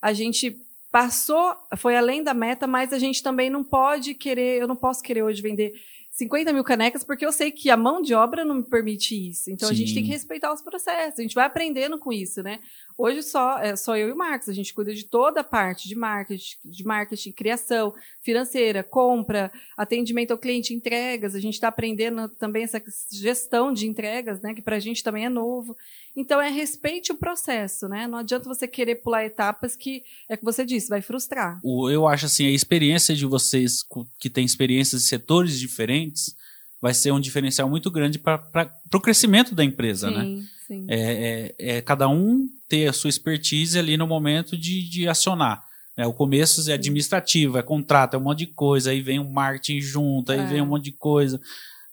[0.00, 0.56] A gente
[0.96, 5.02] passou, foi além da meta, mas a gente também não pode querer, eu não posso
[5.02, 5.74] querer hoje vender
[6.10, 9.50] 50 mil canecas, porque eu sei que a mão de obra não me permite isso.
[9.50, 9.74] Então, Sim.
[9.74, 11.18] a gente tem que respeitar os processos.
[11.18, 12.60] A gente vai aprendendo com isso, né?
[12.98, 15.86] Hoje só, é, só eu e o Marcos, a gente cuida de toda a parte
[15.86, 21.34] de marketing, de marketing, criação, financeira, compra, atendimento ao cliente, entregas.
[21.34, 22.82] A gente está aprendendo também essa
[23.12, 24.54] gestão de entregas, né?
[24.54, 25.76] Que para a gente também é novo.
[26.16, 28.06] Então é respeite o processo, né?
[28.06, 31.60] Não adianta você querer pular etapas que é que você disse, vai frustrar.
[31.62, 33.84] Eu acho assim, a experiência de vocês
[34.18, 36.34] que têm experiências em setores diferentes
[36.80, 40.42] vai ser um diferencial muito grande para o crescimento da empresa, sim, né?
[40.66, 40.86] Sim.
[40.88, 45.64] É, é, é, cada um ter a sua expertise ali no momento de, de acionar.
[45.96, 49.22] É, o começo é administrativo, é contrato, é um monte de coisa, aí vem o
[49.22, 50.46] um marketing junto, aí é.
[50.46, 51.40] vem um monte de coisa.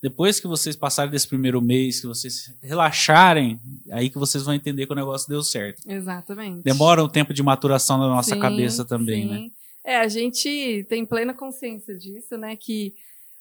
[0.02, 3.58] Depois que vocês passarem desse primeiro mês, que vocês relaxarem,
[3.90, 5.82] aí que vocês vão entender que o negócio deu certo.
[5.88, 6.62] Exatamente.
[6.62, 9.38] Demora um tempo de maturação na nossa sim, cabeça também, né?
[9.38, 9.44] sim.
[9.44, 9.50] né?
[9.86, 12.58] É, a gente tem plena consciência disso, né?
[12.58, 12.94] Que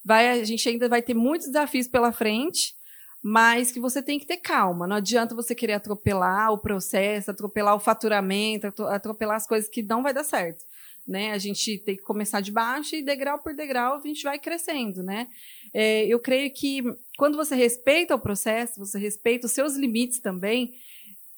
[0.04, 2.74] vai, a gente ainda vai ter muitos desafios pela frente,
[3.22, 4.86] mas que você tem que ter calma.
[4.86, 10.02] Não adianta você querer atropelar o processo, atropelar o faturamento, atropelar as coisas que não
[10.02, 10.64] vai dar certo.
[11.06, 11.32] Né?
[11.32, 15.02] A gente tem que começar de baixo e degrau por degrau a gente vai crescendo,
[15.02, 15.26] né?
[15.74, 16.82] É, eu creio que
[17.16, 20.72] quando você respeita o processo, você respeita os seus limites também.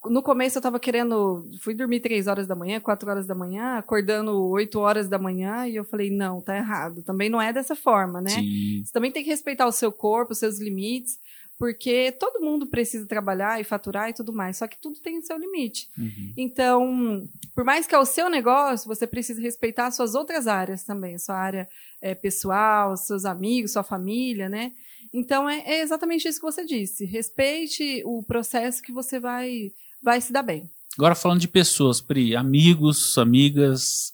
[0.05, 3.79] No começo eu estava querendo, fui dormir três horas da manhã, quatro horas da manhã,
[3.79, 7.03] acordando oito horas da manhã, e eu falei, não, tá errado.
[7.03, 8.31] Também não é dessa forma, né?
[8.31, 8.83] Sim.
[8.85, 11.19] Você também tem que respeitar o seu corpo, os seus limites
[11.59, 15.23] porque todo mundo precisa trabalhar e faturar e tudo mais, só que tudo tem o
[15.23, 15.89] seu limite.
[15.97, 16.33] Uhum.
[16.37, 20.83] Então, por mais que é o seu negócio, você precisa respeitar as suas outras áreas
[20.83, 21.69] também, sua área
[22.03, 24.73] é, pessoal, seus amigos, sua família, né?
[25.13, 27.05] Então, é, é, exatamente isso que você disse.
[27.05, 29.71] Respeite o processo que você vai,
[30.03, 30.69] vai se dar bem.
[30.99, 34.11] Agora, falando de pessoas, Pri, amigos, amigas,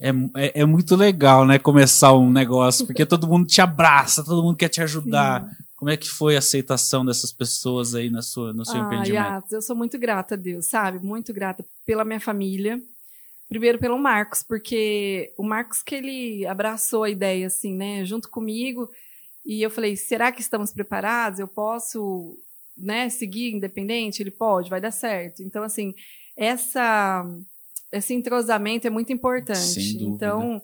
[0.00, 1.60] é, é, é, muito legal, né?
[1.60, 5.48] Começar um negócio, porque todo mundo te abraça, todo mundo quer te ajudar.
[5.48, 5.64] Sim.
[5.82, 9.20] Como é que foi a aceitação dessas pessoas aí na sua, no seu ah, empreendimento?
[9.20, 11.04] Yates, eu sou muito grata a Deus, sabe?
[11.04, 12.80] Muito grata pela minha família.
[13.48, 18.04] Primeiro pelo Marcos, porque o Marcos que ele abraçou a ideia, assim, né?
[18.04, 18.88] Junto comigo.
[19.44, 21.40] E eu falei, será que estamos preparados?
[21.40, 22.38] Eu posso,
[22.78, 24.22] né, seguir independente?
[24.22, 25.42] Ele pode, vai dar certo.
[25.42, 25.92] Então, assim,
[26.36, 27.24] essa,
[27.90, 29.58] esse entrosamento é muito importante.
[29.58, 30.14] Sem dúvida.
[30.14, 30.62] Então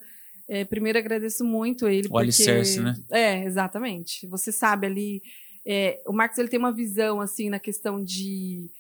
[0.49, 2.07] é, primeiro agradeço muito ele.
[2.07, 2.23] O porque...
[2.23, 2.97] alicerce, né?
[3.11, 4.27] É, exatamente.
[4.27, 5.23] Você sabe ali.
[5.67, 8.71] É, o Marcos ele tem uma visão assim na questão de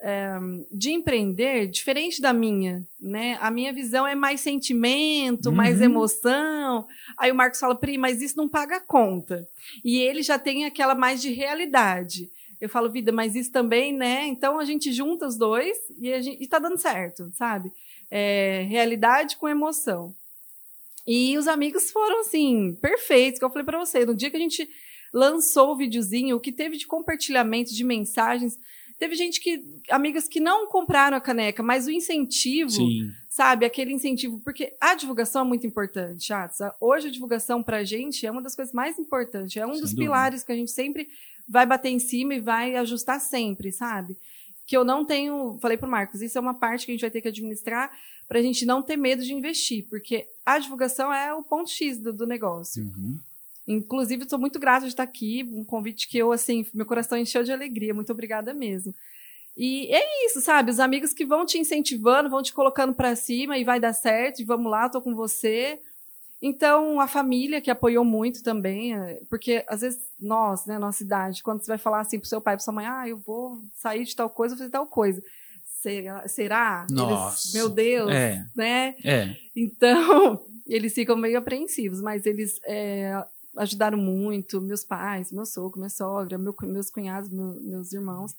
[0.00, 0.38] é,
[0.70, 3.36] de empreender diferente da minha, né?
[3.40, 5.54] A minha visão é mais sentimento, uhum.
[5.56, 6.86] mais emoção.
[7.16, 9.46] Aí o Marcos fala, Pri, mas isso não paga conta.
[9.84, 12.30] E ele já tem aquela mais de realidade.
[12.60, 14.26] Eu falo, vida, mas isso também, né?
[14.26, 17.72] Então a gente junta os dois e, a gente, e tá dando certo, sabe?
[18.10, 20.14] É, realidade com emoção.
[21.10, 24.04] E os amigos foram, assim, perfeitos, que eu falei para você.
[24.04, 24.68] No dia que a gente
[25.10, 28.58] lançou o videozinho, o que teve de compartilhamento de mensagens,
[28.98, 33.10] teve gente que, amigas que não compraram a caneca, mas o incentivo, Sim.
[33.30, 36.58] sabe, aquele incentivo, porque a divulgação é muito importante, Chats.
[36.78, 39.90] Hoje a divulgação pra gente é uma das coisas mais importantes, é um Sem dos
[39.92, 40.02] dúvida.
[40.10, 41.08] pilares que a gente sempre
[41.48, 44.14] vai bater em cima e vai ajustar sempre, sabe?
[44.66, 47.10] Que eu não tenho, falei pro Marcos, isso é uma parte que a gente vai
[47.10, 47.90] ter que administrar,
[48.28, 51.98] para a gente não ter medo de investir, porque a divulgação é o ponto X
[51.98, 52.84] do, do negócio.
[52.84, 53.18] Uhum.
[53.66, 57.42] Inclusive, estou muito grata de estar aqui, um convite que eu, assim, meu coração encheu
[57.42, 57.94] de alegria.
[57.94, 58.94] Muito obrigada mesmo.
[59.56, 60.70] E é isso, sabe?
[60.70, 64.40] Os amigos que vão te incentivando, vão te colocando para cima e vai dar certo,
[64.40, 65.80] e vamos lá, estou com você.
[66.40, 71.42] Então, a família que apoiou muito também, é, porque às vezes nós, né, nossa idade,
[71.42, 74.04] quando você vai falar assim pro seu pai, pro sua mãe, ah, eu vou sair
[74.04, 75.20] de tal coisa, vou fazer tal coisa.
[75.80, 76.26] Será?
[76.28, 76.86] será?
[76.90, 77.46] Nossa.
[77.46, 78.44] Eles, meu Deus, é.
[78.54, 78.94] né?
[79.04, 79.36] É.
[79.54, 83.12] Então, eles ficam meio apreensivos, mas eles é,
[83.56, 88.34] ajudaram muito, meus pais, meu sogro, minha sogra, meu, meus cunhados, meu, meus irmãos.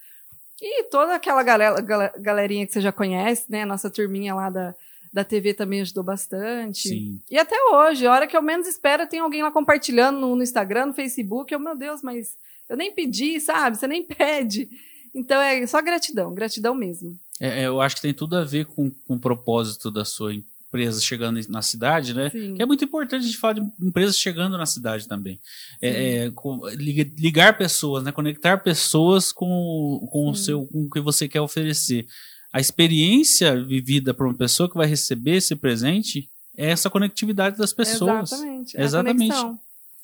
[0.61, 1.79] E toda aquela galera,
[2.19, 3.63] galerinha que você já conhece, né?
[3.63, 4.75] Nossa turminha lá da,
[5.13, 6.89] da TV também ajudou bastante.
[6.89, 7.21] Sim.
[7.31, 10.43] E até hoje, a hora que eu menos espero, tem alguém lá compartilhando no, no
[10.43, 11.53] Instagram, no Facebook.
[11.53, 12.35] Eu, meu Deus, mas
[12.67, 13.77] eu nem pedi, sabe?
[13.77, 14.69] Você nem pede.
[15.13, 17.17] Então é só gratidão, gratidão mesmo.
[17.39, 20.33] É, é, eu acho que tem tudo a ver com, com o propósito da sua
[20.33, 22.29] empresa chegando na cidade, né?
[22.29, 22.53] Sim.
[22.53, 25.39] Que é muito importante a gente falar de empresas chegando na cidade também.
[25.81, 26.31] É, é,
[26.75, 28.11] ligar pessoas, né?
[28.11, 32.05] Conectar pessoas com, com o seu, com o que você quer oferecer.
[32.51, 37.71] A experiência vivida por uma pessoa que vai receber esse presente é essa conectividade das
[37.73, 38.31] pessoas.
[38.31, 38.77] Exatamente.
[38.77, 39.59] É Exatamente.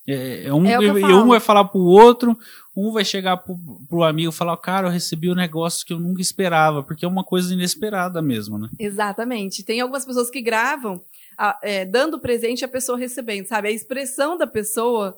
[0.08, 2.38] É, é, um, é e um vai falar pro outro,
[2.76, 3.58] um vai chegar pro,
[3.90, 7.08] pro amigo e falar, cara, eu recebi um negócio que eu nunca esperava, porque é
[7.08, 8.70] uma coisa inesperada mesmo, né?
[8.80, 9.64] Exatamente.
[9.64, 11.02] Tem algumas pessoas que gravam
[11.38, 13.70] a, é, dando presente a pessoa recebendo, sabe?
[13.70, 15.18] A expressão da pessoa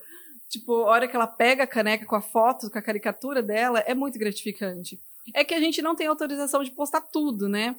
[0.49, 3.79] tipo, a hora que ela pega a caneca com a foto, com a caricatura dela,
[3.79, 4.99] é muito gratificante.
[5.33, 7.75] É que a gente não tem autorização de postar tudo, né?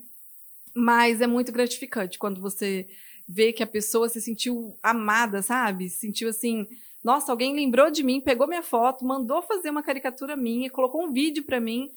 [0.74, 2.86] Mas é muito gratificante quando você
[3.26, 5.88] vê que a pessoa se sentiu amada, sabe?
[5.88, 6.66] Se sentiu assim,
[7.02, 11.12] nossa, alguém lembrou de mim, pegou minha foto, mandou fazer uma caricatura minha, colocou um
[11.12, 11.88] vídeo para mim.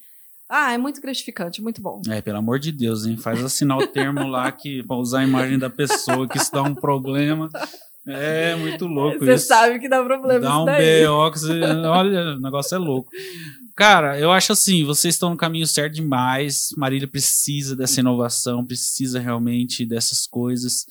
[0.49, 2.01] Ah, é muito gratificante, muito bom.
[2.09, 3.15] É, pelo amor de Deus, hein?
[3.15, 6.61] Faz assinar o termo lá que pra usar a imagem da pessoa, que isso dá
[6.61, 7.49] um problema.
[8.07, 9.47] É muito louco Você isso.
[9.47, 10.65] sabe que dá problema Dá um.
[10.65, 13.11] BO você, olha, o negócio é louco.
[13.75, 16.69] Cara, eu acho assim, vocês estão no caminho certo demais.
[16.75, 20.85] Marília precisa dessa inovação, precisa realmente dessas coisas.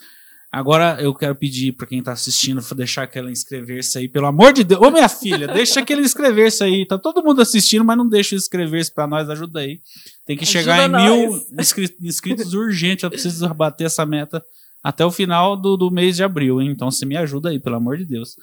[0.52, 4.64] Agora eu quero pedir para quem tá assistindo deixar aquela inscrever-se aí, pelo amor de
[4.64, 4.80] Deus.
[4.82, 6.84] Ô minha filha, deixa aquele inscrever-se aí.
[6.84, 9.80] Tá todo mundo assistindo, mas não deixa inscrever-se para nós, ajuda aí.
[10.26, 11.46] Tem que chegar em Ajuda mil nós.
[11.60, 13.04] inscri- inscritos urgente.
[13.04, 14.44] Eu preciso bater essa meta
[14.82, 16.70] até o final do, do mês de abril, hein?
[16.70, 18.34] Então você me ajuda aí, pelo amor de Deus.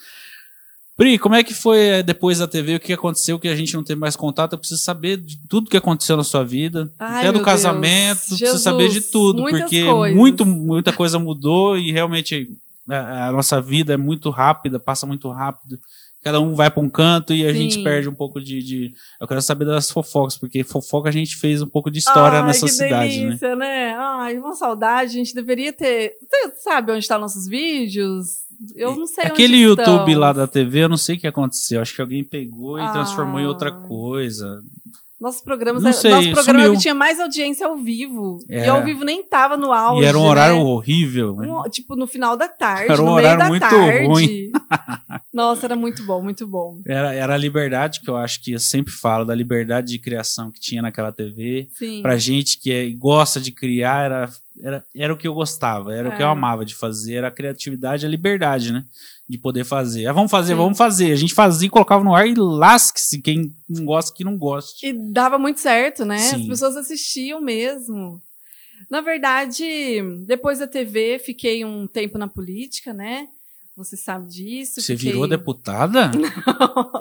[0.97, 2.75] Pri, como é que foi eh, depois da TV?
[2.75, 4.53] O que aconteceu que a gente não tem mais contato?
[4.53, 6.91] Eu preciso saber de tudo que aconteceu na sua vida.
[6.97, 8.39] Ai, até do casamento, Deus.
[8.39, 10.17] preciso saber de tudo, porque coisas.
[10.17, 12.49] muito, muita coisa mudou e realmente
[12.89, 15.79] a, a nossa vida é muito rápida, passa muito rápido.
[16.23, 17.59] Cada um vai para um canto e a Sim.
[17.69, 21.35] gente perde um pouco de, de- Eu quero saber das fofocas, porque fofoca a gente
[21.37, 23.25] fez um pouco de história Ai, nessa que cidade, né?
[23.27, 23.93] delícia, né?
[23.95, 25.11] Ai, uma saudade.
[25.11, 26.13] A gente deveria ter.
[26.27, 28.46] Você sabe onde estão nossos vídeos?
[28.75, 30.19] Eu não sei Aquele YouTube estão.
[30.19, 31.81] lá da TV, eu não sei o que aconteceu.
[31.81, 32.91] Acho que alguém pegou e Ah.
[32.91, 34.61] transformou em outra coisa.
[35.19, 36.73] Nossos programas, Não sei, nosso programa sumiu.
[36.73, 38.37] que tinha mais audiência ao vivo.
[38.47, 38.67] E É.
[38.67, 40.03] ao vivo nem tava no auge.
[40.03, 40.61] e era um horário né?
[40.63, 41.35] horrível.
[41.37, 41.47] né?
[41.51, 44.05] Um- tipo, no final da tarde, Era um no horário meio da muito tarde.
[44.05, 44.51] ruim.
[45.33, 46.79] Nossa, era muito bom, muito bom.
[46.85, 50.51] Era, era a liberdade que eu acho que eu sempre falo, da liberdade de criação
[50.51, 51.67] que tinha naquela TV.
[51.73, 52.01] Sim.
[52.03, 54.29] Pra gente que é- gosta de criar, era,
[54.61, 56.25] era, era o que eu gostava, era o que É.
[56.25, 58.83] eu amava de fazer, era a criatividade, a liberdade, né?
[59.29, 60.05] De poder fazer.
[60.07, 60.57] Ah, vamos fazer, Sim.
[60.57, 61.11] vamos fazer.
[61.11, 64.85] A gente fazia e colocava no ar e lasque-se quem não gosta, que não goste.
[64.87, 66.17] E dava muito certo, né?
[66.17, 66.41] Sim.
[66.41, 68.21] As pessoas assistiam mesmo.
[68.89, 69.63] Na verdade,
[70.25, 73.27] depois da TV, fiquei um tempo na política, né?
[73.77, 74.81] Você sabe disso.
[74.81, 75.11] Você fiquei...
[75.11, 76.09] virou deputada?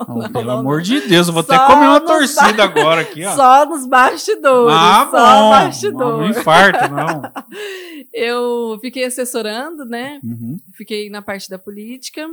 [0.07, 0.83] Oh, Não, pelo não, amor não.
[0.83, 3.35] de Deus, eu vou Só até comer uma torcida ba- agora aqui, ó.
[3.35, 4.75] Só nos bastidores.
[4.77, 5.49] ah, só bom.
[5.49, 5.99] bastidor.
[5.99, 7.21] Não, não infarto, não.
[8.13, 10.19] Eu fiquei assessorando, né?
[10.23, 10.57] Uhum.
[10.75, 12.27] Fiquei na parte da política.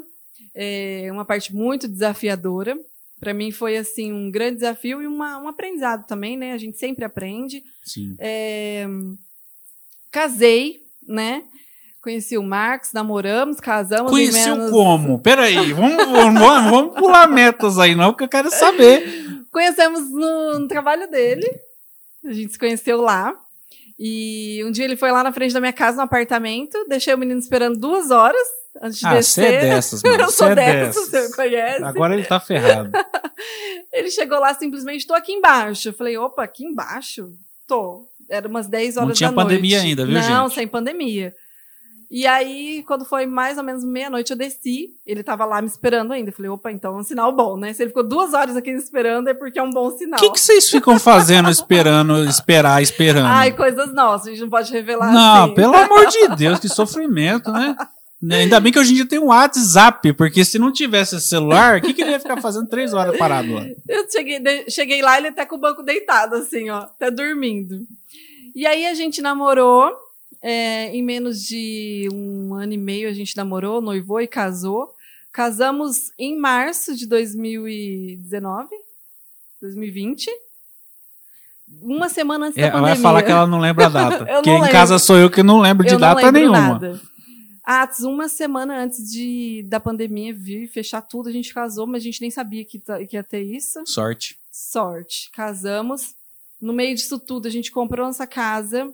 [0.54, 2.76] É uma parte muito desafiadora.
[3.18, 6.52] Para mim foi assim um grande desafio e uma, um aprendizado também, né?
[6.52, 7.62] A gente sempre aprende.
[7.83, 8.14] Sim.
[8.18, 8.87] É,
[10.11, 11.42] casei, né?
[12.04, 14.10] Conheci o Marcos, namoramos, casamos.
[14.12, 15.18] Conheceu menos- como?
[15.24, 16.40] Peraí, vamos, vamos,
[16.70, 19.46] vamos, pular metas aí, não, porque eu quero saber.
[19.50, 21.48] Conhecemos no, no trabalho dele.
[22.26, 23.34] A gente se conheceu lá.
[23.98, 26.76] E um dia ele foi lá na frente da minha casa, no apartamento.
[26.88, 28.46] Deixei o menino esperando duas horas
[28.82, 29.54] antes de Ah, você descer.
[29.54, 30.14] é dessas, mano.
[30.22, 31.84] Eu Você sou é dessas, você conhece.
[31.84, 32.90] Agora ele tá ferrado.
[33.92, 35.88] Ele chegou lá simplesmente, estou aqui embaixo.
[35.88, 37.30] Eu falei, opa, aqui embaixo?
[37.66, 38.06] Tô.
[38.28, 39.46] Era umas 10 horas Não tinha da noite.
[39.48, 40.54] pandemia ainda, viu, Não, gente?
[40.56, 41.32] sem pandemia.
[42.16, 44.90] E aí, quando foi mais ou menos meia-noite, eu desci.
[45.05, 46.31] Ele tava lá me esperando ainda.
[46.31, 47.72] Eu falei, opa, então é um sinal bom, né?
[47.72, 50.20] Se ele ficou duas horas aqui me esperando, é porque é um bom O sinal.
[50.20, 53.27] que, que vocês ficam fazendo esperando, esperar, esperando?
[53.27, 55.55] Ai, coisas nossas, a gente não pode revelar não, assim.
[55.55, 57.74] pelo amor de Deus, que sofrimento, né?
[58.22, 61.27] Né, Ainda bem que hoje em dia tem o WhatsApp, porque se não tivesse esse
[61.27, 63.64] celular, o que, que ele ia ficar fazendo três horas parado lá?
[63.88, 67.81] Eu cheguei, de- cheguei lá, ele tá com o banco deitado, assim, ó, até dormindo.
[68.55, 69.90] E aí a gente namorou,
[70.46, 74.94] é, em menos de um ano e meio a gente namorou, noivou e casou.
[75.33, 78.68] Casamos em março de 2019,
[79.61, 80.30] 2020.
[81.83, 82.94] Uma semana antes É, da ela pandemia.
[82.94, 84.18] vai falar que ela não lembra a data.
[84.26, 84.70] Porque em lembro.
[84.70, 86.59] casa sou eu que não lembro de Eu data lembro nenhuma.
[86.61, 87.00] nada.
[87.64, 92.02] Atos, uma semana antes de, da pandemia vir e fechar tudo, a gente casou, mas
[92.02, 93.83] a gente nem sabia que, ta- que ia ter isso.
[93.87, 94.38] Sorte.
[94.52, 95.30] Sorte.
[95.33, 96.14] Casamos.
[96.61, 98.92] No meio disso tudo, a gente comprou nossa casa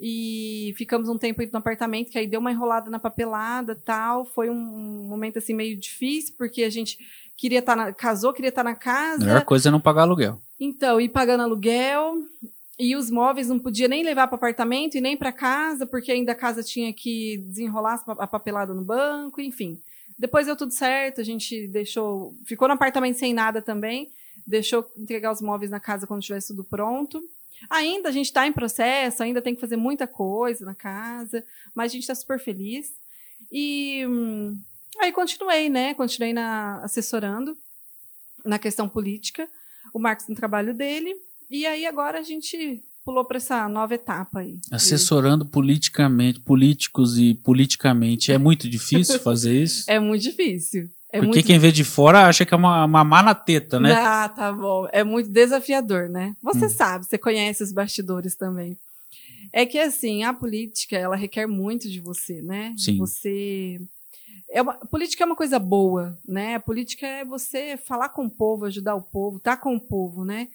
[0.00, 4.24] e ficamos um tempo aí no apartamento, que aí deu uma enrolada na papelada tal.
[4.24, 6.98] Foi um momento assim meio difícil, porque a gente
[7.36, 7.92] queria estar na.
[7.92, 9.24] casou, queria estar na casa.
[9.24, 10.40] Melhor coisa é não pagar aluguel.
[10.60, 12.16] Então, ir pagando aluguel.
[12.78, 16.30] E os móveis não podia nem levar para apartamento e nem para casa, porque ainda
[16.30, 19.80] a casa tinha que desenrolar a papelada no banco, enfim.
[20.16, 22.34] Depois deu tudo certo, a gente deixou.
[22.44, 24.12] Ficou no apartamento sem nada também,
[24.46, 27.20] deixou entregar os móveis na casa quando tivesse tudo pronto.
[27.70, 31.44] Ainda a gente está em processo, ainda tem que fazer muita coisa na casa,
[31.74, 32.92] mas a gente está super feliz.
[33.50, 34.58] E hum,
[35.00, 35.94] aí continuei, né?
[35.94, 37.56] Continuei na, assessorando
[38.44, 39.48] na questão política
[39.92, 41.14] o Marcos no trabalho dele.
[41.50, 44.58] E aí agora a gente pulou para essa nova etapa aí.
[44.70, 48.30] Assessorando politicamente, políticos e politicamente.
[48.30, 49.90] É muito difícil fazer isso?
[49.90, 50.90] É muito difícil.
[51.10, 51.46] É Porque muito...
[51.46, 53.92] quem vê de fora acha que é uma, uma má na teta, né?
[53.94, 54.86] Ah, tá bom.
[54.92, 56.36] É muito desafiador, né?
[56.42, 56.70] Você Hum.
[56.70, 58.76] sabe, você conhece os bastidores também.
[59.52, 62.74] É que assim, a política, ela requer muito de você, né?
[62.76, 62.98] Sim.
[62.98, 63.80] Você
[64.50, 64.74] é uma...
[64.74, 66.56] política é uma coisa boa, né?
[66.56, 70.24] A política é você falar com o povo, ajudar o povo, estar com o povo,
[70.26, 70.48] né?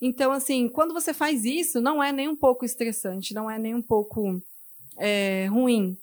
[0.00, 3.74] Então, assim, quando você faz isso, não é nem um pouco estressante, não é nem
[3.74, 4.40] um pouco
[4.96, 5.98] é, ruim.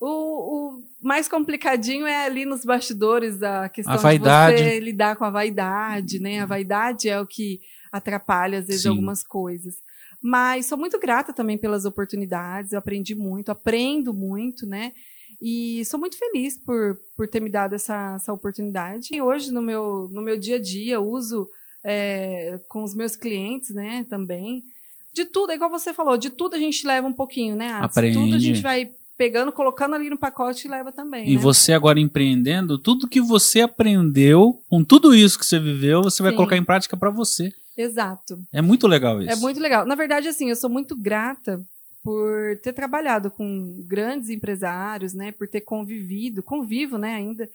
[0.00, 4.56] O, o mais complicadinho é ali nos bastidores da questão A vaidade.
[4.56, 6.40] de você lidar com a vaidade, né?
[6.40, 8.90] A vaidade é o que atrapalha, às vezes, Sim.
[8.90, 9.74] algumas coisas.
[10.22, 14.92] Mas sou muito grata também pelas oportunidades, eu aprendi muito, aprendo muito, né?
[15.40, 19.08] E sou muito feliz por, por ter me dado essa, essa oportunidade.
[19.12, 21.48] E hoje, no meu, no meu dia a dia, uso
[21.84, 24.64] é, com os meus clientes, né, também.
[25.12, 27.72] De tudo, é igual você falou, de tudo a gente leva um pouquinho, né?
[27.72, 28.18] Aprende.
[28.18, 31.28] Tudo a gente vai pegando, colocando ali no pacote e leva também.
[31.28, 31.40] E né?
[31.40, 36.32] você agora empreendendo, tudo que você aprendeu, com tudo isso que você viveu, você vai
[36.32, 36.36] Sim.
[36.36, 37.52] colocar em prática para você.
[37.76, 38.38] Exato.
[38.52, 39.30] É muito legal isso.
[39.30, 39.86] É muito legal.
[39.86, 41.60] Na verdade, assim, eu sou muito grata
[42.02, 45.32] por ter trabalhado com grandes empresários, né?
[45.32, 47.14] Por ter convivido, convivo, né?
[47.14, 47.48] Ainda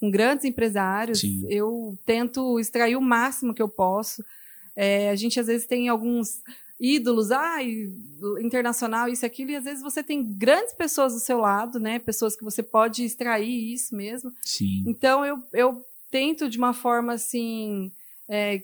[0.00, 1.20] com grandes empresários.
[1.20, 1.46] Sim.
[1.48, 4.24] Eu tento extrair o máximo que eu posso.
[4.74, 6.40] É, a gente às vezes tem alguns
[6.80, 7.58] ídolos, ah,
[8.40, 11.98] internacional, isso e aquilo, e às vezes você tem grandes pessoas do seu lado, né?
[11.98, 14.32] Pessoas que você pode extrair isso mesmo.
[14.42, 14.84] Sim.
[14.86, 17.90] Então eu, eu tento de uma forma assim
[18.28, 18.62] é,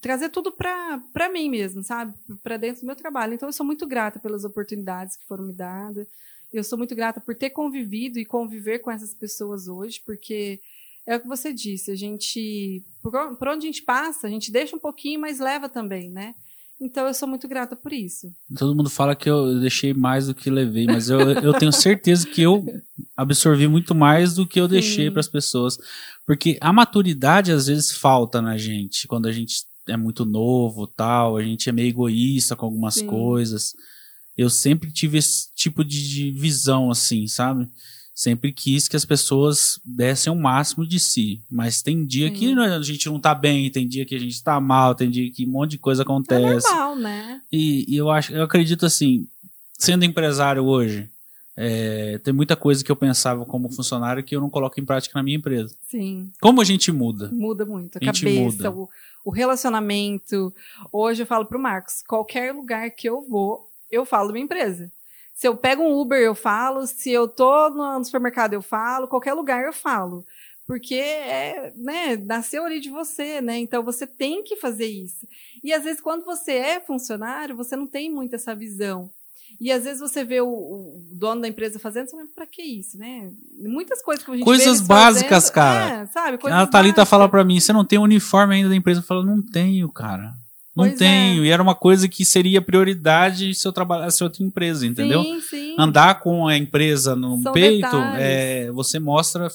[0.00, 2.14] trazer tudo para mim mesmo, sabe?
[2.42, 3.34] Para dentro do meu trabalho.
[3.34, 6.06] Então eu sou muito grata pelas oportunidades que foram me dadas.
[6.52, 10.60] Eu sou muito grata por ter convivido e conviver com essas pessoas hoje, porque
[11.06, 14.30] é o que você disse, a gente por, on- por onde a gente passa, a
[14.30, 16.34] gente deixa um pouquinho, mas leva também, né?
[16.80, 18.32] Então eu sou muito grata por isso.
[18.56, 22.26] Todo mundo fala que eu deixei mais do que levei, mas eu, eu tenho certeza
[22.26, 22.64] que eu
[23.16, 25.76] absorvi muito mais do que eu deixei para as pessoas.
[26.24, 31.36] Porque a maturidade às vezes falta na gente, quando a gente é muito novo, tal,
[31.36, 33.06] a gente é meio egoísta com algumas Sim.
[33.06, 33.74] coisas.
[34.36, 37.68] Eu sempre tive esse tipo de, de visão assim, sabe?
[38.18, 41.40] Sempre quis que as pessoas dessem o máximo de si.
[41.48, 42.34] Mas tem dia Sim.
[42.34, 45.30] que a gente não tá bem, tem dia que a gente tá mal, tem dia
[45.30, 46.66] que um monte de coisa É acontece.
[46.66, 47.40] normal, né?
[47.52, 49.28] E, e eu acho, eu acredito assim,
[49.78, 51.08] sendo empresário hoje,
[51.56, 55.16] é, tem muita coisa que eu pensava como funcionário que eu não coloco em prática
[55.16, 55.76] na minha empresa.
[55.88, 56.32] Sim.
[56.40, 57.30] Como a gente muda?
[57.32, 57.98] Muda muito.
[57.98, 58.88] A, A cabeça, o,
[59.24, 60.52] o relacionamento.
[60.92, 64.90] Hoje eu falo pro Marcos: qualquer lugar que eu vou, eu falo da minha empresa.
[65.38, 66.84] Se eu pego um Uber, eu falo.
[66.84, 69.06] Se eu tô no, supermercado, eu falo.
[69.06, 70.26] Qualquer lugar eu falo.
[70.66, 73.56] Porque é, né, nasceu ali de você, né?
[73.56, 75.28] Então você tem que fazer isso.
[75.62, 79.12] E às vezes, quando você é funcionário, você não tem muito essa visão.
[79.60, 82.60] E às vezes você vê o, o dono da empresa fazendo, você fala, pra que
[82.60, 83.30] isso, né?
[83.60, 86.02] Muitas coisas que a gente Coisas básicas, fazendo, cara.
[86.02, 86.38] É, sabe?
[86.38, 87.08] Coisas a Thalita básicas.
[87.08, 88.98] fala pra mim, você não tem uniforme ainda da empresa?
[88.98, 90.32] Eu falo, não tenho, cara.
[90.78, 90.96] Não Pois é.
[90.96, 91.44] tenho.
[91.44, 95.24] E era uma coisa que seria prioridade se eu trabalhasse em outra empresa, entendeu?
[95.24, 95.74] Sim, sim.
[95.76, 99.50] Andar com a empresa no São peito, é, você mostra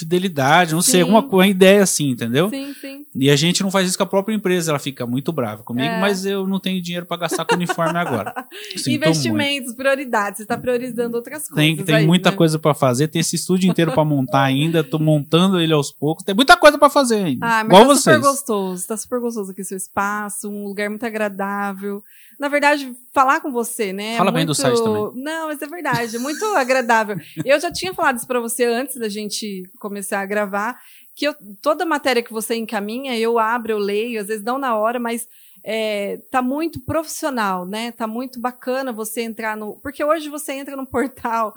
[0.00, 1.00] fidelidade, não sei, Sim.
[1.02, 2.50] alguma coisa, uma ideia assim, entendeu?
[2.50, 3.04] Sim, sim.
[3.14, 5.86] E a gente não faz isso com a própria empresa, ela fica muito brava comigo,
[5.88, 6.00] É.
[6.00, 8.32] mas eu não tenho dinheiro pra gastar com uniforme agora.
[8.86, 10.38] Investimentos, prioridades.
[10.38, 11.56] Você está priorizando outras coisas.
[11.56, 12.36] Tem, tem aí, muita né?
[12.36, 16.24] coisa pra fazer, tem esse estúdio inteiro pra montar ainda, tô montando ele aos poucos,
[16.24, 17.46] tem muita coisa pra fazer ainda.
[17.46, 18.02] Ah, mas igual tá vocês.
[18.16, 18.86] super gostoso.
[18.86, 22.02] Tá super gostoso aqui o seu espaço, um lugar muito agradável.
[22.40, 24.14] Na verdade, falar com você, né?
[24.14, 25.22] é Fala bem do muito- site também.
[25.22, 27.16] Não, mas é verdade, é muito agradável.
[27.44, 30.80] Eu já tinha falado isso pra você antes da gente começar a gravar,
[31.14, 34.74] que eu- toda matéria que você encaminha, eu abro, eu leio, às vezes não na
[34.74, 35.28] hora, mas
[35.62, 37.92] é, tá muito profissional, né?
[37.92, 39.78] Tá muito bacana você entrar no.
[39.82, 41.52] Porque hoje você entra num portal.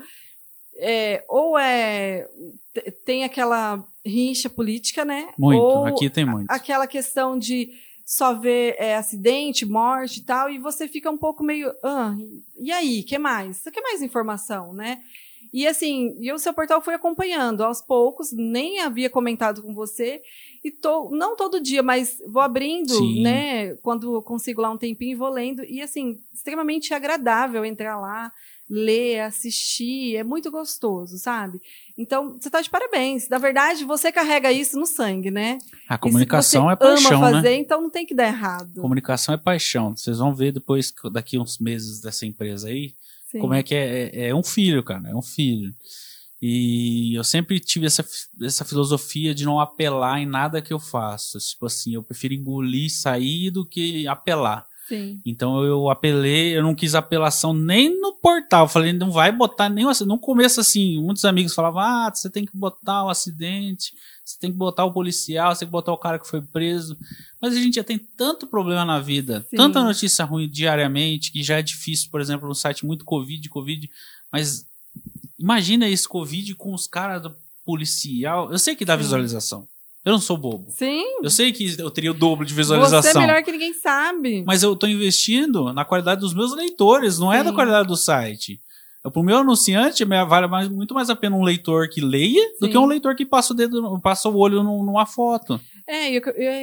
[0.77, 2.27] é, ou é
[2.73, 5.29] te- tem aquela rixa política, né?
[5.37, 6.49] Muito, ou aqui tem muito.
[6.49, 7.69] aquela questão de
[8.05, 11.73] só ver é, acidente, morte e tal, e você fica um pouco meio.
[11.83, 12.15] Ah,
[12.59, 13.57] e aí, que mais?
[13.57, 15.01] Você quer mais informação, né?
[15.53, 20.19] E assim, e o seu portal foi acompanhando aos poucos, nem havia comentado com você,
[20.63, 23.21] e tô, não todo dia, mas vou abrindo, Sim.
[23.21, 23.75] né?
[23.75, 28.31] Quando consigo lá um tempinho e vou lendo, e assim, extremamente agradável entrar lá,
[28.73, 31.61] ler, assistir, é muito gostoso, sabe?
[31.95, 33.29] Então, você tá de parabéns.
[33.29, 35.59] Na verdade, você carrega isso no sangue, né?
[35.87, 37.37] A comunicação é paixão, ama né?
[37.37, 38.81] fazer, então não tem que dar errado.
[38.81, 39.95] Comunicação é paixão.
[39.95, 42.95] Vocês vão ver depois, daqui uns meses dessa empresa aí,
[43.31, 43.39] Sim.
[43.39, 44.29] como é que é, é.
[44.29, 45.07] É um filho, cara.
[45.07, 45.71] É um filho.
[46.41, 48.03] E eu sempre tive essa,
[48.41, 51.37] essa filosofia de não apelar em nada que eu faço.
[51.37, 54.65] Tipo assim, eu prefiro engolir, sair do que apelar.
[54.87, 55.21] Sim.
[55.25, 58.67] Então eu apelei, eu não quis apelação nem no portal.
[58.67, 60.05] Falei, não vai botar nem assim.
[60.05, 63.93] No começo, assim, muitos amigos falavam: ah, você tem que botar o acidente,
[64.25, 66.97] você tem que botar o policial, você tem que botar o cara que foi preso.
[67.41, 69.57] Mas a gente já tem tanto problema na vida, Sim.
[69.57, 73.89] tanta notícia ruim diariamente, que já é difícil, por exemplo, no site muito Covid, Covid.
[74.31, 74.65] Mas
[75.39, 78.51] imagina esse Covid com os caras do policial.
[78.51, 79.03] Eu sei que dá Sim.
[79.03, 79.67] visualização.
[80.05, 80.65] Eu não sou bobo.
[80.69, 81.03] Sim.
[81.23, 83.21] Eu sei que eu teria o dobro de Você é visualização.
[83.21, 84.43] melhor que ninguém sabe.
[84.45, 87.45] Mas eu tô investindo na qualidade dos meus leitores, não é Sim.
[87.45, 88.59] da qualidade do site.
[89.01, 92.41] Para o meu anunciante, me- vale mais- muito mais a pena um leitor que leia
[92.59, 92.71] do Sim.
[92.71, 95.59] que um leitor que passa o dedo, passa o olho num- numa foto.
[95.87, 96.11] É,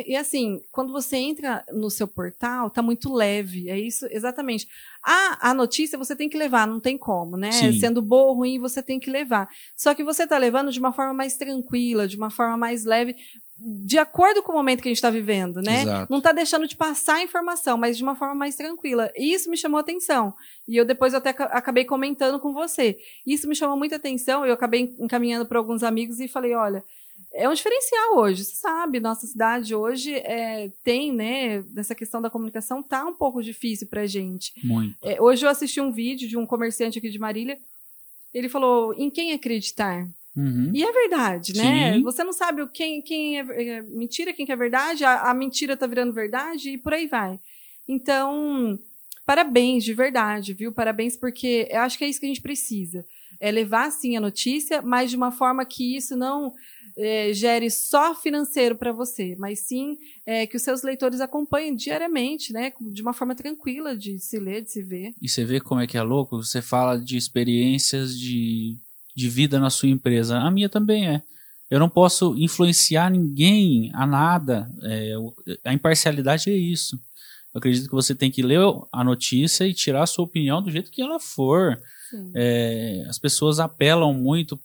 [0.09, 3.68] e, assim, quando você entra no seu portal, tá muito leve.
[3.68, 4.66] É isso, exatamente.
[5.05, 7.53] A, a notícia você tem que levar, não tem como, né?
[7.53, 7.73] Sim.
[7.79, 9.49] Sendo boa ou ruim, você tem que levar.
[9.77, 13.14] Só que você tá levando de uma forma mais tranquila, de uma forma mais leve,
[13.59, 15.83] de acordo com o momento que a gente está vivendo, né?
[15.83, 16.11] Exato.
[16.11, 19.11] Não tá deixando de passar a informação, mas de uma forma mais tranquila.
[19.14, 20.33] E isso me chamou a atenção.
[20.66, 22.97] E eu depois até ca- acabei comentando com você.
[23.27, 26.83] Isso me chamou muita atenção, eu acabei encaminhando para alguns amigos e falei, olha,
[27.33, 32.31] é um diferencial hoje, você sabe, nossa cidade hoje é, tem, né, nessa questão da
[32.31, 34.53] comunicação, tá um pouco difícil pra gente.
[34.64, 34.97] Muito.
[35.03, 37.59] É, hoje eu assisti um vídeo de um comerciante aqui de Marília,
[38.35, 40.09] ele falou, em quem acreditar?
[40.37, 40.70] Uhum.
[40.74, 41.95] E é verdade, né?
[41.95, 42.03] Sim.
[42.03, 45.76] Você não sabe quem, quem é, é mentira, quem que é verdade, a, a mentira
[45.76, 47.39] tá virando verdade e por aí vai.
[47.89, 48.78] Então,
[49.26, 50.72] parabéns, de verdade, viu?
[50.72, 53.05] Parabéns, porque eu acho que é isso que a gente precisa.
[53.41, 56.53] É levar, sim, a notícia, mas de uma forma que isso não
[57.01, 59.96] é, gere só financeiro para você, mas sim
[60.26, 62.72] é, que os seus leitores acompanhem diariamente, né?
[62.92, 65.14] De uma forma tranquila de se ler, de se ver.
[65.20, 66.42] E você vê como é que é louco?
[66.42, 68.76] Você fala de experiências de,
[69.16, 70.38] de vida na sua empresa.
[70.38, 71.22] A minha também é.
[71.70, 74.70] Eu não posso influenciar ninguém a nada.
[74.82, 75.14] É,
[75.64, 76.96] a imparcialidade é isso.
[77.55, 78.61] Eu acredito que você tem que ler
[78.92, 81.80] a notícia e tirar a sua opinião do jeito que ela for.
[82.34, 84.61] É, as pessoas apelam muito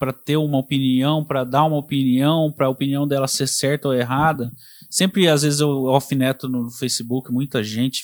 [0.00, 3.94] para ter uma opinião, para dar uma opinião, para a opinião dela ser certa ou
[3.94, 4.50] errada.
[4.88, 8.02] Sempre, às vezes, eu alfineto no Facebook, muita gente,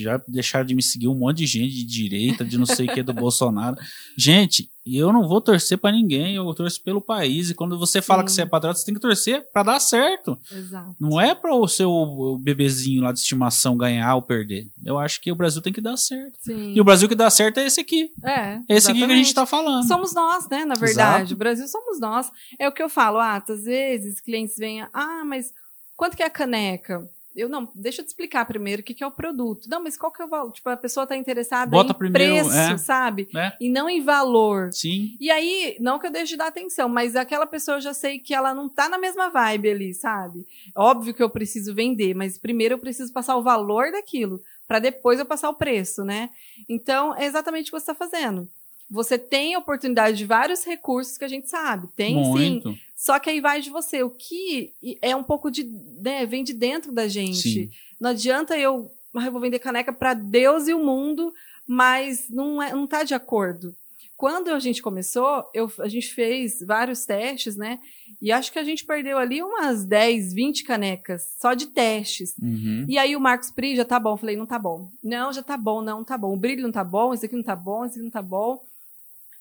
[0.00, 2.94] já deixaram de me seguir um monte de gente de direita, de não sei o
[2.94, 3.76] que, do Bolsonaro.
[4.16, 7.50] Gente, eu não vou torcer para ninguém, eu torço pelo país.
[7.50, 8.26] E quando você fala Sim.
[8.26, 10.38] que você é patriota, você tem que torcer para dar certo.
[10.52, 10.94] Exato.
[11.00, 14.68] Não é para o seu bebezinho lá de estimação ganhar ou perder.
[14.84, 16.36] Eu acho que o Brasil tem que dar certo.
[16.40, 16.72] Sim.
[16.74, 18.10] E o Brasil que dá certo é esse aqui.
[18.22, 19.86] É, Esse aqui que a gente tá falando.
[19.86, 20.64] Somos nós, né?
[20.64, 21.20] Na verdade.
[21.20, 21.34] Exato.
[21.34, 22.30] O Brasil somos nós.
[22.58, 23.18] É o que eu falo.
[23.18, 24.82] Ah, às vezes clientes vêm.
[24.92, 25.50] Ah, mas
[25.96, 27.08] quanto que é a caneca?
[27.34, 29.68] Eu não, deixa eu te explicar primeiro o que, que é o produto.
[29.68, 30.52] Não, mas qual que é o valor?
[30.52, 32.76] Tipo, a pessoa tá interessada Bota em primeiro, preço, é.
[32.78, 33.28] sabe?
[33.32, 33.56] né?
[33.60, 34.72] E não em valor.
[34.72, 35.16] Sim.
[35.20, 38.18] E aí, não que eu deixe de dar atenção, mas aquela pessoa eu já sei
[38.18, 40.46] que ela não tá na mesma vibe ali, sabe?
[40.76, 45.18] Óbvio que eu preciso vender, mas primeiro eu preciso passar o valor daquilo, para depois
[45.18, 46.30] eu passar o preço, né?
[46.68, 48.48] Então, é exatamente o que você está fazendo.
[48.94, 51.88] Você tem oportunidade de vários recursos que a gente sabe.
[51.96, 52.30] Tem sim.
[52.30, 52.74] Muito.
[52.96, 54.02] Só que aí vai de você.
[54.02, 54.72] O que
[55.02, 55.64] é um pouco de.
[55.64, 57.42] Né, vem de dentro da gente.
[57.42, 57.70] Sim.
[58.00, 58.90] Não adianta eu.
[59.14, 61.32] "Ah, eu vou vender caneca para Deus e o mundo,
[61.66, 63.74] mas não, é, não tá de acordo.
[64.16, 67.80] Quando a gente começou, eu, a gente fez vários testes, né?
[68.22, 72.34] E acho que a gente perdeu ali umas 10, 20 canecas só de testes.
[72.40, 72.86] Uhum.
[72.88, 74.16] E aí o Marcos Pri já tá bom.
[74.16, 74.88] Falei, não tá bom.
[75.02, 76.32] Não, já tá bom, não tá bom.
[76.32, 78.62] O brilho não tá bom, esse aqui não tá bom, esse aqui não tá bom.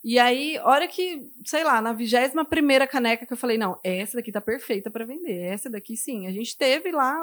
[0.03, 4.17] E aí, hora que, sei lá, na vigésima primeira caneca que eu falei, não, essa
[4.17, 5.39] daqui tá perfeita para vender.
[5.39, 6.27] Essa daqui sim.
[6.27, 7.17] A gente teve lá,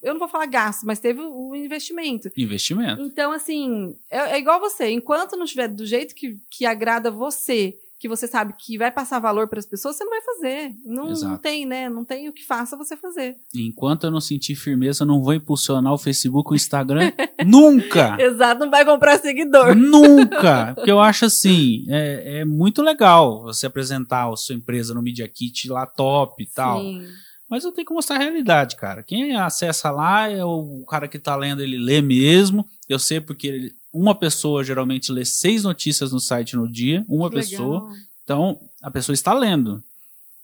[0.00, 2.30] eu não vou falar gasto, mas teve o o investimento.
[2.36, 3.02] Investimento.
[3.02, 4.88] Então, assim, é, é igual você.
[4.88, 9.18] Enquanto não estiver do jeito que, que agrada você, que você sabe que vai passar
[9.18, 10.74] valor para as pessoas, você não vai fazer.
[10.86, 11.90] Não, não tem, né?
[11.90, 13.36] Não tem o que faça você fazer.
[13.54, 17.12] Enquanto eu não sentir firmeza, eu não vou impulsionar o Facebook, o Instagram.
[17.44, 18.16] Nunca!
[18.18, 19.76] Exato, não vai comprar seguidor.
[19.76, 20.72] Nunca!
[20.80, 25.28] Porque eu acho assim, é, é muito legal você apresentar a sua empresa no Media
[25.28, 26.80] Kit lá top e tal.
[26.80, 27.06] Sim.
[27.50, 29.02] Mas eu tenho que mostrar a realidade, cara.
[29.02, 32.64] Quem acessa lá é o cara que tá lendo, ele lê mesmo.
[32.90, 37.88] Eu sei porque uma pessoa geralmente lê seis notícias no site no dia, uma pessoa.
[38.24, 39.80] Então, a pessoa está lendo.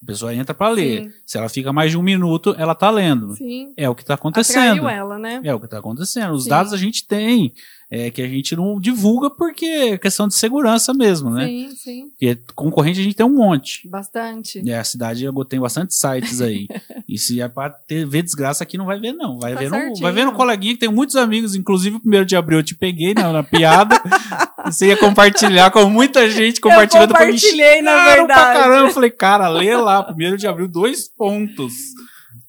[0.00, 1.02] A pessoa entra para ler.
[1.02, 1.12] Sim.
[1.26, 3.34] Se ela fica mais de um minuto, ela tá lendo.
[3.34, 3.74] Sim.
[3.76, 4.78] É o que tá acontecendo.
[4.78, 5.40] Atraiu ela, né?
[5.42, 6.34] É o que tá acontecendo.
[6.34, 6.50] Os Sim.
[6.50, 7.52] dados a gente tem.
[7.88, 11.46] É que a gente não divulga porque é questão de segurança mesmo, né?
[11.46, 12.08] Sim, sim.
[12.10, 13.88] Porque concorrente a gente tem um monte.
[13.88, 14.60] Bastante.
[14.64, 16.66] E a cidade eu tem bastante sites aí.
[17.08, 19.38] e se é pra ter, ver desgraça aqui, não vai ver, não.
[19.38, 22.26] Vai, Tá ver, no, vai ver no coleguinha que tem muitos amigos, inclusive o primeiro
[22.26, 24.00] de abril eu te peguei na, na piada.
[24.66, 28.40] Você ia compartilhar com muita gente compartilhando pra me compartilhei, na xingaram verdade.
[28.40, 28.88] Pra caramba.
[28.88, 31.72] Eu falei, cara, lê lá, primeiro de abril, dois pontos.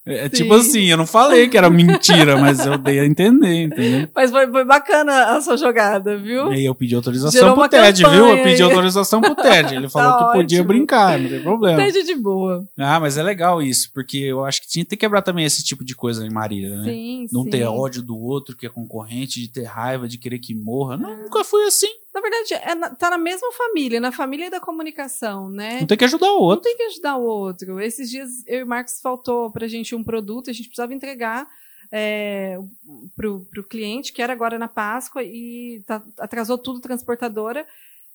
[0.08, 0.28] É Sim.
[0.30, 4.08] tipo assim, eu não falei que era mentira, mas eu dei a entender, entendeu?
[4.14, 6.50] Mas foi, foi bacana a sua jogada, viu?
[6.52, 8.36] E aí eu pedi autorização pro Ted, campanha viu?
[8.36, 9.74] Eu pedi autorização pro Ted.
[9.74, 10.68] Ele falou Tá que podia ótimo.
[10.68, 11.86] brincar, não tem problema.
[11.86, 12.64] Esteja de boa.
[12.78, 15.84] Ah, mas é legal isso, porque eu acho que tinha que quebrar também esse tipo
[15.84, 16.84] de coisa em Marília, né?
[16.90, 17.50] Sim, Não sim.
[17.50, 20.96] ter ódio do outro que é concorrente, de ter raiva, de querer que morra.
[20.96, 21.86] Não, nunca fui assim.
[22.18, 25.78] Na verdade, é na- tá na mesma família, na família da comunicação, né?
[25.80, 26.62] Não tem que ajudar o Não outro.
[26.64, 27.80] tem que ajudar o outro.
[27.80, 31.46] Esses dias, eu e o Marcos faltou pra gente um produto, a gente precisava entregar
[31.92, 32.58] é,
[33.16, 37.64] pro, pro cliente, que era agora na Páscoa, e tá- atrasou tudo, transportadora.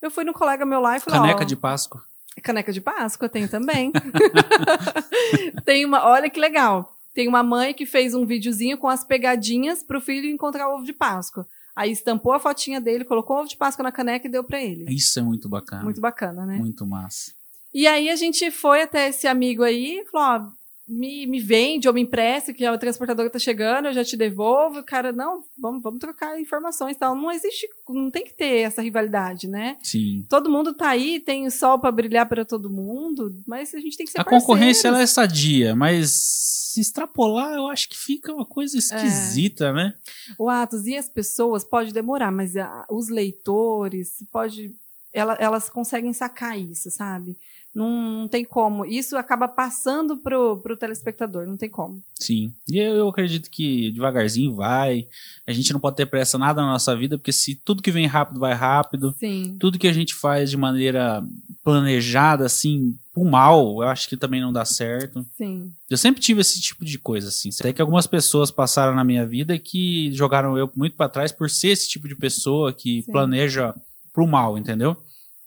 [0.02, 2.04] Eu fui no colega meu lá e falei, Caneca ó, de Páscoa.
[2.44, 3.92] Caneca de Páscoa tem também.
[5.66, 6.94] tem uma, olha que legal.
[7.14, 10.84] Tem uma mãe que fez um videozinho com as pegadinhas pro filho encontrar o ovo
[10.84, 11.48] de Páscoa.
[11.76, 14.62] Aí estampou a fotinha dele, colocou o ovo de Páscoa na caneca e deu pra
[14.62, 14.86] ele.
[14.94, 15.84] Isso é muito bacana.
[15.84, 16.58] Muito bacana, né?
[16.58, 17.32] Muito massa.
[17.74, 20.52] E aí a gente foi até esse amigo aí e falou: ó,
[20.88, 24.80] me, me vende ou me empresta, que o transportador tá chegando, eu já te devolvo.
[24.80, 27.16] O cara, não, vamos, vamos trocar informações e tal.
[27.16, 29.78] Não existe, não tem que ter essa rivalidade, né?
[29.82, 30.26] Sim.
[30.30, 33.96] Todo mundo tá aí, tem o sol para brilhar para todo mundo, mas a gente
[33.96, 35.12] tem que ser A concorrência ela parceiros.
[35.12, 39.94] é sadia, mas se extrapolar, eu acho que fica uma coisa esquisita, né?
[40.38, 44.76] O Atos e as pessoas pode demorar, mas a- os leitores pode
[45.16, 47.38] ela- elas conseguem sacar isso, sabe?
[47.74, 48.86] Não, não tem como.
[48.86, 52.04] Isso acaba passando pro, pro telespectador, não tem como.
[52.14, 52.54] Sim.
[52.70, 55.08] E eu, eu acredito que devagarzinho vai.
[55.48, 58.06] A gente não pode ter pressa nada na nossa vida, porque se tudo que vem
[58.06, 59.58] rápido vai rápido, Sim.
[59.60, 61.24] tudo que a gente faz de maneira
[61.64, 65.26] planejada, assim, por mal, eu acho que também não dá certo.
[65.36, 65.72] Sim.
[65.90, 67.50] Eu sempre tive esse tipo de coisa, assim.
[67.60, 71.50] Até que algumas pessoas passaram na minha vida que jogaram eu muito pra trás por
[71.50, 73.12] ser esse tipo de pessoa que Sim.
[73.12, 73.74] planeja
[74.14, 74.96] pro mal, entendeu?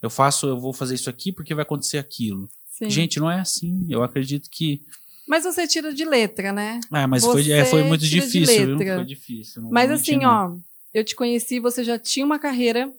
[0.03, 2.49] Eu faço, eu vou fazer isso aqui porque vai acontecer aquilo.
[2.79, 2.91] Sim.
[2.91, 3.87] Gente, não é assim.
[3.89, 4.83] Eu acredito que.
[5.27, 6.81] Mas você tira de letra, né?
[6.91, 8.77] Ah, mas foi, é, foi muito difícil.
[8.77, 9.63] Foi difícil.
[9.63, 10.55] não Mas vou assim, não.
[10.55, 10.57] ó,
[10.95, 12.93] eu te conheci, você já tinha uma carreira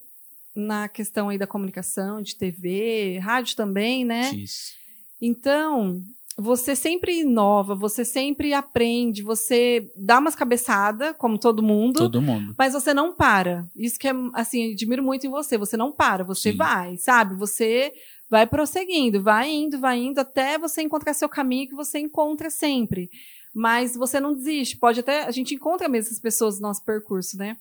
[0.56, 4.32] na questão aí da comunicação, de TV, rádio também, né?
[4.32, 4.76] Difícil.
[5.22, 6.02] Então,
[6.40, 12.54] você sempre inova, você sempre aprende, você dá umas cabeçadas, como todo mundo, Todo mundo.
[12.58, 13.68] mas você não para.
[13.76, 15.58] Isso que é, assim, admiro muito em você.
[15.58, 16.58] Você não para, você Sim.
[16.58, 17.36] vai, sabe?
[17.36, 17.92] Você
[18.30, 23.10] vai prosseguindo, vai indo, vai indo, até você encontrar seu caminho que você encontra sempre.
[23.54, 24.78] Mas você não desiste.
[24.78, 25.24] Pode até.
[25.24, 27.58] A gente encontra mesmo essas pessoas no nosso percurso, né?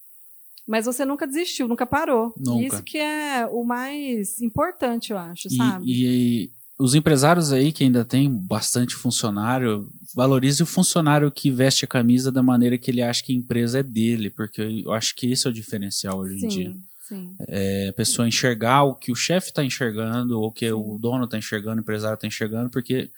[0.69, 2.35] Mas você nunca desistiu, nunca parou.
[2.37, 2.67] Nunca.
[2.67, 5.85] Isso que é o mais importante, eu acho, E, sabe?
[5.87, 11.89] e os empresários aí que ainda tem bastante funcionário, valorize o funcionário que veste a
[11.89, 15.31] camisa da maneira que ele acha que a empresa é dele, porque eu acho que
[15.31, 16.71] esse é o diferencial hoje em dia.
[16.71, 17.35] sim, sim.
[17.49, 20.73] É a pessoa enxergar o que o chefe está enxergando, ou o que Sim.
[20.73, 23.11] o dono está enxergando, o empresário está enxergando, porque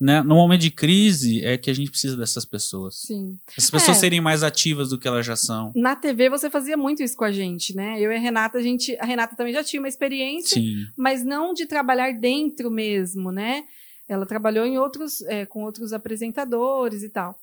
[0.00, 3.00] né, no momento de crise é que a gente precisa dessas pessoas.
[3.06, 3.36] Sim.
[3.56, 4.00] Essas pessoas É.
[4.00, 5.72] serem mais ativas do que elas já são.
[5.74, 8.00] Na TV você fazia muito isso com a gente, né?
[8.00, 11.24] Eu e a Renata, a gente, a Renata também já tinha uma experiência, Sim, mas
[11.24, 13.64] não de trabalhar dentro mesmo, né?
[14.08, 17.36] Ela trabalhou em outros, é, com outros apresentadores e tal.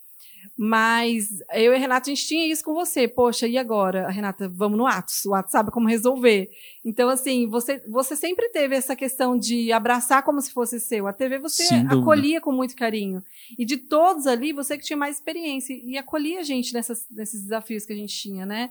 [0.57, 3.07] Mas eu e a Renata, a gente tinha isso com você.
[3.07, 4.07] Poxa, e agora?
[4.07, 5.25] A Renata, vamos no Atos.
[5.25, 6.49] O Atos sabe como resolver.
[6.83, 11.07] Então, assim, você, você sempre teve essa questão de abraçar como se fosse seu.
[11.07, 13.21] A TV você acolhia com muito carinho.
[13.59, 15.73] E de todos ali, você que tinha mais experiência.
[15.73, 18.69] E acolhia a gente nessas, nesses desafios que a gente tinha, né?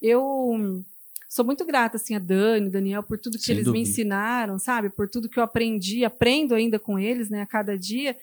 [0.00, 0.84] Eu
[1.28, 3.90] sou muito grata, assim, a Dani, Daniel, por tudo que Sem eles me dúvida.
[3.90, 4.88] ensinaram, sabe?
[4.88, 8.16] Por tudo que eu aprendi, aprendo ainda com eles, né, a cada dia.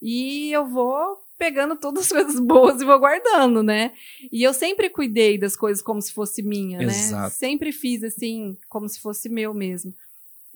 [0.00, 3.92] E eu vou pegando todas as coisas boas e vou guardando, né?
[4.30, 6.84] E eu sempre cuidei das coisas como se fosse minha, né?
[6.84, 7.34] Exato.
[7.34, 9.92] Sempre fiz assim, como se fosse meu mesmo.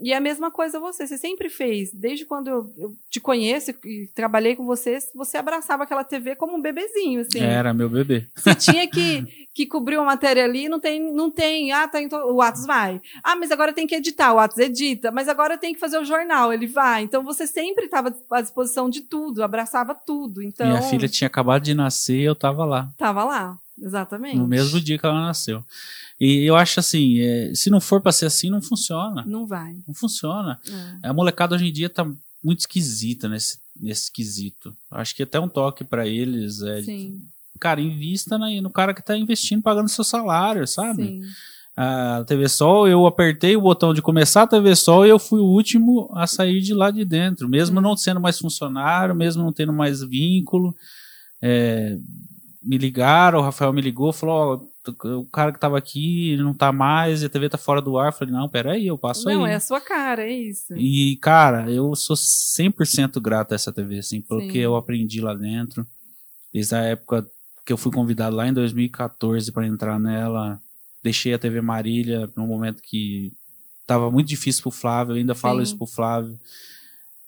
[0.01, 1.93] E a mesma coisa você, você sempre fez.
[1.93, 6.57] Desde quando eu, eu te conheço e trabalhei com você, você abraçava aquela TV como
[6.57, 7.41] um bebezinho, assim.
[7.41, 8.27] era meu bebê.
[8.37, 11.73] Se tinha que, que cobrir uma matéria ali, não tem, não tem.
[11.73, 13.01] Ah, tá, então o Atos vai.
[13.25, 15.11] Ah, mas agora tem que editar, o Atos edita.
[15.11, 17.03] Mas agora tem que fazer o jornal, ele vai.
[17.03, 20.43] Então você sempre estava à disposição de tudo, abraçava tudo.
[20.43, 22.89] Então, Minha filha tinha acabado de nascer e eu tava lá.
[22.97, 24.37] tava lá, exatamente.
[24.37, 25.65] No mesmo dia que ela nasceu.
[26.21, 29.25] E eu acho assim, é, se não for pra ser assim, não funciona.
[29.27, 29.77] Não vai.
[29.87, 30.59] Não funciona.
[31.03, 31.09] É.
[31.09, 32.05] A molecada hoje em dia tá
[32.43, 34.75] muito esquisita nesse, nesse quesito.
[34.91, 37.23] Acho que até um toque pra eles é, Sim,
[37.61, 41.05] cara, invista na- no cara que tá investindo, pagando seu salário, sabe?
[41.07, 41.21] sim.
[41.81, 45.39] A TV Sol, eu apertei o botão de começar a TV Sol e eu fui
[45.39, 47.83] o último a sair de lá de dentro, mesmo Hum.
[47.83, 50.75] não sendo mais funcionário, mesmo não tendo mais vínculo.
[51.41, 51.97] É,
[52.63, 56.73] me ligaram, o Rafael me ligou, falou: ó, o cara que tava aqui não tá
[56.73, 58.09] mais, a TV tá fora do ar.
[58.09, 59.53] Eu falei: não, peraí, eu passo Não, aí.
[59.53, 60.75] é a sua cara, é isso.
[60.77, 64.49] E, cara, eu sou 100% grato a essa TV, assim, pelo Sim.
[64.49, 65.87] que eu aprendi lá dentro.
[66.53, 67.27] Desde a época
[67.65, 70.59] que eu fui convidado lá em 2014 para entrar nela,
[71.03, 73.33] deixei a TV Marília num momento que
[73.83, 75.63] estava muito difícil pro Flávio, eu ainda falo Sim.
[75.65, 76.39] isso pro Flávio.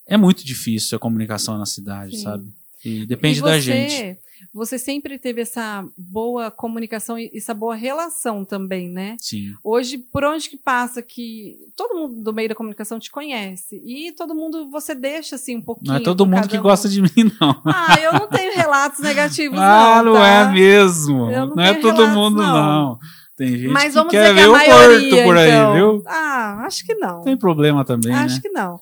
[0.07, 2.23] É muito difícil a comunicação na cidade, Sim.
[2.23, 2.49] sabe?
[2.85, 4.19] E depende E da você- gente.
[4.53, 9.17] Você sempre teve essa boa comunicação e essa boa relação também, né?
[9.21, 9.53] Sim.
[9.63, 14.13] Hoje, por onde que passa que todo mundo do meio da comunicação te conhece e
[14.13, 15.93] todo mundo você deixa assim um pouquinho.
[15.93, 16.63] Não é todo mundo que um.
[16.63, 17.11] gosta de mim,
[17.41, 17.63] não.
[17.65, 20.27] Ah, eu não tenho relatos negativos ah, não, não tá?
[20.27, 21.31] é mesmo.
[21.31, 22.55] Não Não, é todo relatos, mundo, não.
[22.55, 22.99] não.
[23.37, 25.75] Tem gente Mas que quer que ver a o maioria, morto por aí, então.
[25.75, 26.03] viu?
[26.07, 27.23] Ah, acho que não.
[27.23, 28.41] Tem problema também, Acho né?
[28.43, 28.79] que não.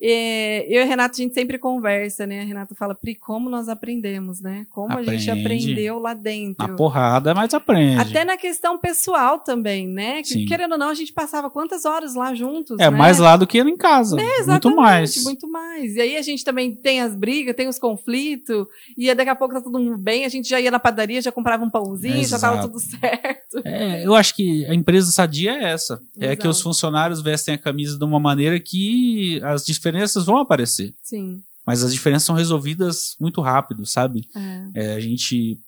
[0.00, 2.42] É, eu e a Renata, a gente sempre conversa, né?
[2.42, 4.66] A Renata fala, Pri, como nós aprendemos, né?
[4.70, 5.70] Como a gente Aprende.
[5.72, 6.66] aprendeu lá dentro.
[6.66, 8.00] Na porrada, mas aprende.
[8.00, 10.22] Até na questão pessoal também, né?
[10.22, 12.96] Que, querendo ou não, a gente passava quantas horas lá juntos, É né?
[12.96, 14.16] mais lá do que em casa.
[14.16, 15.24] muito Exatamente, mais.
[15.24, 15.94] Muito mais.
[15.96, 18.66] E aí a gente também tem as brigas, tem os conflitos,
[18.96, 21.30] e daqui a pouco tá todo mundo bem, a gente já ia na padaria, já
[21.32, 22.68] comprava um pãozinho, já tava Exato.
[22.68, 23.62] tudo certo.
[23.64, 26.00] É, eu acho que a empresa sadia é essa.
[26.18, 26.42] É Exato.
[26.42, 30.94] que os funcionários vestem a camisa de uma maneira que as diferenças vão aparecer.
[31.02, 31.42] Sim.
[31.66, 34.28] Mas as diferenças são resolvidas muito rápido, sabe?
[34.34, 35.58] É, É, a gente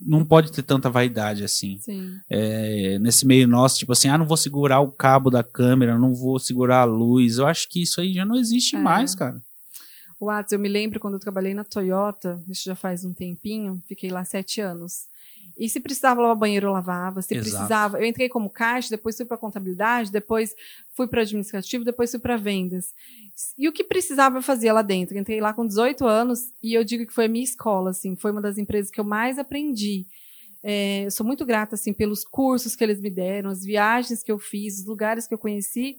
[0.00, 1.78] não pode ter tanta vaidade assim.
[1.80, 2.12] sim.
[2.28, 6.14] É, nesse meio nosso, tipo assim, ah, não vou segurar o cabo da câmera, não
[6.14, 7.38] vou segurar a luz.
[7.38, 8.78] Eu acho que isso aí já não existe É.
[8.78, 9.40] mais, cara.
[10.20, 13.82] O Atos, eu me lembro quando eu trabalhei na Toyota, isso já faz um tempinho,
[13.88, 15.06] fiquei lá sete anos.
[15.56, 17.22] E se precisava lavar banheiro, eu lavava.
[17.22, 17.50] Se Exato.
[17.50, 20.54] precisava, eu entrei como caixa, depois fui para contabilidade, depois
[20.94, 22.92] fui para administrativo, depois fui para vendas.
[23.56, 25.16] E o que precisava eu fazia lá dentro.
[25.16, 28.30] Entrei lá com 18 anos e eu digo que foi a minha escola, assim, foi
[28.32, 30.06] uma das empresas que eu mais aprendi.
[30.62, 34.32] É, eu sou muito grata assim pelos cursos que eles me deram, as viagens que
[34.32, 35.98] eu fiz, os lugares que eu conheci.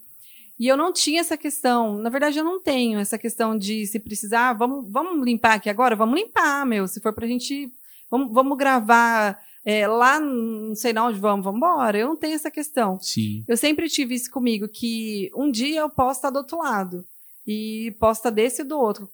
[0.58, 1.98] E eu não tinha essa questão.
[1.98, 5.96] Na verdade, eu não tenho essa questão de se precisar, vamos, vamos limpar aqui agora?
[5.96, 6.88] Vamos limpar, meu.
[6.88, 7.72] Se for pra gente.
[8.16, 11.98] Vamos, vamos gravar é, lá, não sei na onde vamos, vamos embora.
[11.98, 13.00] Eu não tenho essa questão.
[13.02, 13.44] Sim.
[13.48, 17.04] Eu sempre tive isso comigo, que um dia eu posso estar do outro lado.
[17.48, 19.10] E posso estar desse e do outro.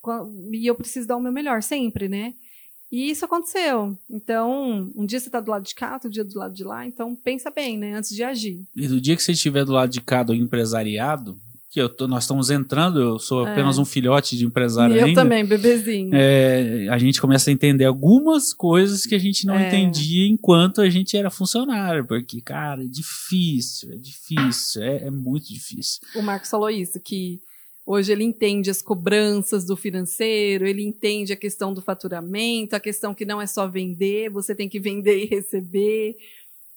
[0.51, 2.33] E eu preciso dar o meu melhor, sempre, né?
[2.91, 3.97] E isso aconteceu.
[4.09, 6.85] Então, um dia você está do lado de cá, outro dia do lado de lá.
[6.85, 7.93] Então, pensa bem, né?
[7.93, 8.65] Antes de agir.
[8.75, 11.39] E do dia que você estiver do lado de cá do empresariado,
[11.71, 15.01] que eu tô- nós estamos entrando, eu sou apenas um filhote de empresário É.
[15.01, 15.21] eu ainda.
[15.21, 16.09] também, bebezinho.
[16.13, 19.67] é, a gente começa a entender algumas coisas que a gente não É.
[19.69, 25.47] entendia enquanto a gente era funcionário, porque, cara, é difícil, é difícil, é, é muito
[25.47, 26.01] difícil.
[26.13, 27.39] O Marcos falou isso, que
[27.85, 33.13] hoje ele entende as cobranças do financeiro, ele entende a questão do faturamento, a questão
[33.13, 36.15] que não é só vender, você tem que vender e receber.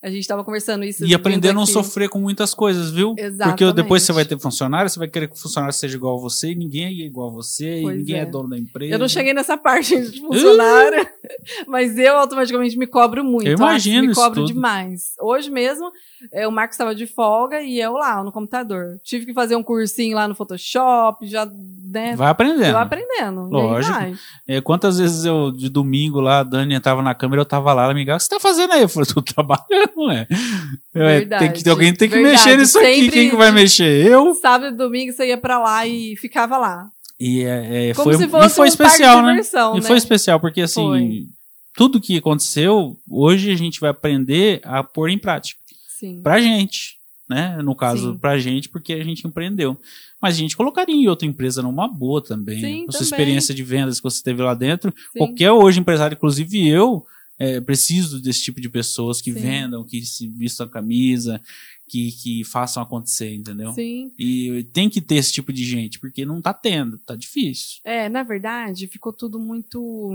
[0.05, 1.03] A gente estava conversando isso.
[1.07, 1.73] E aprender a não aqui.
[1.73, 3.15] sofrer com muitas coisas, viu?
[3.17, 3.59] Exatamente.
[3.59, 6.21] Porque depois você vai ter funcionário, você vai querer que o funcionário seja igual a
[6.21, 8.19] você, e ninguém é igual a você, Pois e ninguém é.
[8.19, 8.27] é.
[8.27, 8.95] dono da empresa.
[8.95, 11.09] Eu não cheguei nessa parte de funcionário,
[11.67, 13.47] mas eu automaticamente me cobro muito.
[13.47, 14.53] Eu imagino Me isso cobro tudo.
[14.53, 15.15] demais.
[15.19, 15.91] Hoje mesmo,
[16.31, 18.99] é, o Marcos estava de folga e eu lá no computador.
[19.03, 21.49] Tive que fazer um cursinho lá no Photoshop, já,
[21.91, 22.15] né?
[22.15, 22.73] Vai aprendendo.
[22.73, 23.49] Tô aprendendo.
[23.49, 23.95] Lógico.
[23.95, 24.15] vai.
[24.47, 27.85] É, quantas vezes eu, de domingo lá, a Dani entrava na câmera, eu tava lá,
[27.85, 28.85] ela me ligava, o que você tá fazendo aí?
[28.85, 30.27] Eu falei, tô trabalhando, né?
[30.95, 31.29] É, tem que,
[31.65, 31.71] Verdade.
[31.71, 32.35] alguém tem que Verdade.
[32.45, 34.07] mexer nisso aqui, Sempre quem que vai mexer?
[34.07, 34.35] Eu?
[34.35, 36.89] Sábado e domingo você ia pra lá e ficava lá.
[37.19, 39.31] E é, é, Como foi, se e fosse foi um especial, né?
[39.31, 39.87] diversão, E né?
[39.87, 41.27] foi especial, porque assim, Foi.
[41.77, 45.61] tudo que aconteceu, hoje a gente vai aprender a pôr em prática.
[45.99, 46.21] Sim.
[46.23, 46.97] Pra gente,
[47.29, 47.59] né?
[47.63, 48.19] No caso, Sim.
[48.19, 49.79] pra gente, porque a gente empreendeu.
[50.21, 52.59] Mas a gente colocaria em outra empresa numa boa também.
[52.61, 54.93] Sim, a sua experiência de vendas que você teve lá dentro.
[55.13, 55.19] Sim.
[55.19, 57.05] Qualquer hoje empresário, inclusive eu,
[57.39, 59.41] é, preciso desse tipo de pessoas que Sim.
[59.41, 61.41] vendam, que se vistam a camisa,
[61.89, 63.73] que, que façam acontecer, entendeu?
[63.73, 64.13] Sim.
[64.19, 67.81] E tem que ter esse tipo de gente, porque não tá tendo, tá difícil.
[67.85, 70.15] É, na verdade, ficou tudo muito.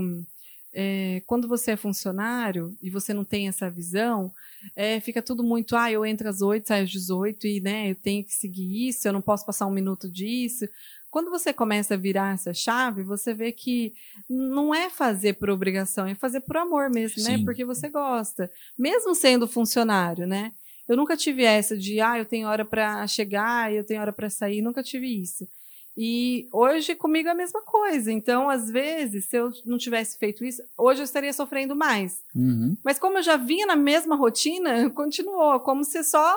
[0.72, 4.32] é, quando você é funcionário e você não tem essa visão,
[4.74, 5.76] é, fica tudo muito.
[5.76, 9.06] Ah, eu entro às 8, saio às 18 e né, eu tenho que seguir isso,
[9.06, 10.66] eu não posso passar um minuto disso.
[11.10, 13.94] Quando você começa a virar essa chave, você vê que
[14.28, 17.38] não é fazer por obrigação, é fazer por amor mesmo, né?
[17.38, 17.44] Sim.
[17.44, 18.50] Porque você gosta.
[18.78, 20.52] Mesmo sendo funcionário, né?
[20.88, 24.30] Eu nunca tive essa de, ah, eu tenho hora para chegar, eu tenho hora para
[24.30, 25.48] sair, nunca tive isso.
[25.96, 28.10] E hoje comigo é a mesma coisa.
[28.10, 32.22] Então, às vezes, se eu não tivesse feito isso, hoje eu estaria sofrendo mais.
[32.34, 32.76] Uhum.
[32.84, 35.60] Mas como eu já vinha na mesma rotina, continuou.
[35.60, 36.36] Como se só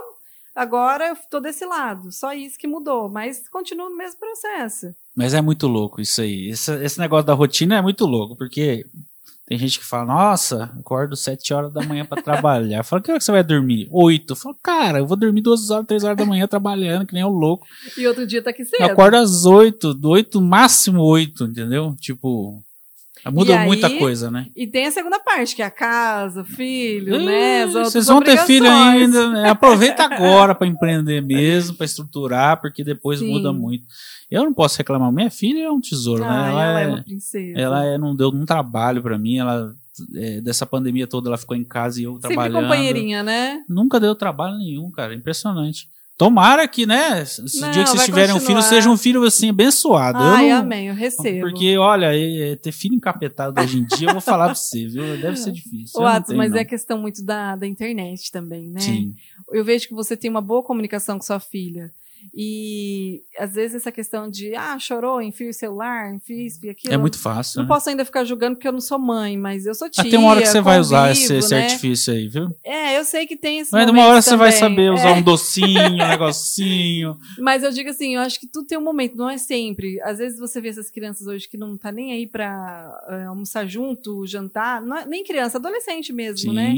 [0.56, 2.12] agora eu tô desse lado.
[2.12, 3.10] Só isso que mudou.
[3.10, 4.94] Mas continua no mesmo processo.
[5.16, 6.50] Mas é muito louco isso aí.
[6.50, 8.86] Esse, esse negócio da rotina é muito louco, porque
[9.46, 12.78] tem gente que fala, nossa, acordo sete horas da manhã pra trabalhar.
[12.78, 13.88] Eu falo, que hora que você vai dormir?
[13.92, 14.32] Oito.
[14.32, 17.26] Eu falo, cara, eu vou dormir duas horas, três horas da manhã trabalhando, que nem
[17.26, 17.68] um louco.
[17.98, 18.82] E outro dia tá aqui cedo.
[18.82, 21.96] Eu acordo às oito, do oito, máximo oito, entendeu?
[22.00, 22.64] Tipo,
[23.32, 24.48] Muda E muita aí- coisa, né?
[24.56, 27.66] E tem a segunda parte, que é a casa, o filho, né?
[27.68, 29.30] Vocês vão ter filho ainda.
[29.30, 29.50] né?
[29.52, 33.32] Aproveita agora para empreender mesmo, para estruturar, porque depois Sim.
[33.32, 33.86] muda muito.
[34.30, 35.12] Eu não posso reclamar.
[35.12, 36.28] Minha filha é um tesouro, né?
[36.30, 37.60] Ai, Ela, ela é é, uma princesa.
[37.60, 39.38] ela é- não deu um trabalho para mim.
[39.38, 39.74] Ela
[40.16, 42.64] é, dessa pandemia toda ela ficou em casa e eu Sempre trabalhando.
[42.64, 43.62] companheirinha, né?
[43.70, 45.14] Nunca deu trabalho nenhum, cara.
[45.14, 45.88] Impressionante.
[46.18, 47.26] Tomara que, né?
[47.26, 50.20] Se o Não, dia que vocês tiverem um filho, seja um filho assim, abençoado.
[50.20, 51.42] Eu Ai, não- amém, eu recebo.
[51.42, 54.86] Porque, olha, é- é ter filho encapetado hoje em dia, eu vou falar pra você,
[54.88, 55.04] viu?
[55.20, 56.00] Deve ser difícil.
[56.00, 56.58] Eu não Atos, tenho, mas não.
[56.60, 58.80] é questão muito da, da internet também, né?
[58.80, 59.16] Sim.
[59.52, 61.92] Eu vejo que você tem uma boa comunicação com sua filha.
[62.34, 66.94] E às vezes essa questão de, ah, chorou, enfia o celular, enfia isso, enfia aquilo.
[66.94, 67.58] É muito fácil.
[67.58, 67.68] Não né?
[67.68, 70.04] posso ainda ficar julgando porque eu não sou mãe, mas eu sou tia.
[70.04, 71.64] Ah, tem uma hora que você vai usar esse, convivo, esse né?
[71.64, 72.50] artifício aí, viu?
[72.64, 75.22] É, eu sei que tem esse Mas uma hora você vai saber usar É, um
[75.22, 77.18] docinho, um negocinho.
[77.40, 80.02] Mas eu digo assim, eu acho que tudo tem um momento, não é sempre.
[80.02, 83.66] Às vezes você vê essas crianças hoje que não tá nem aí pra eh, almoçar
[83.68, 86.74] junto, jantar, não é- nem criança, adolescente mesmo, né?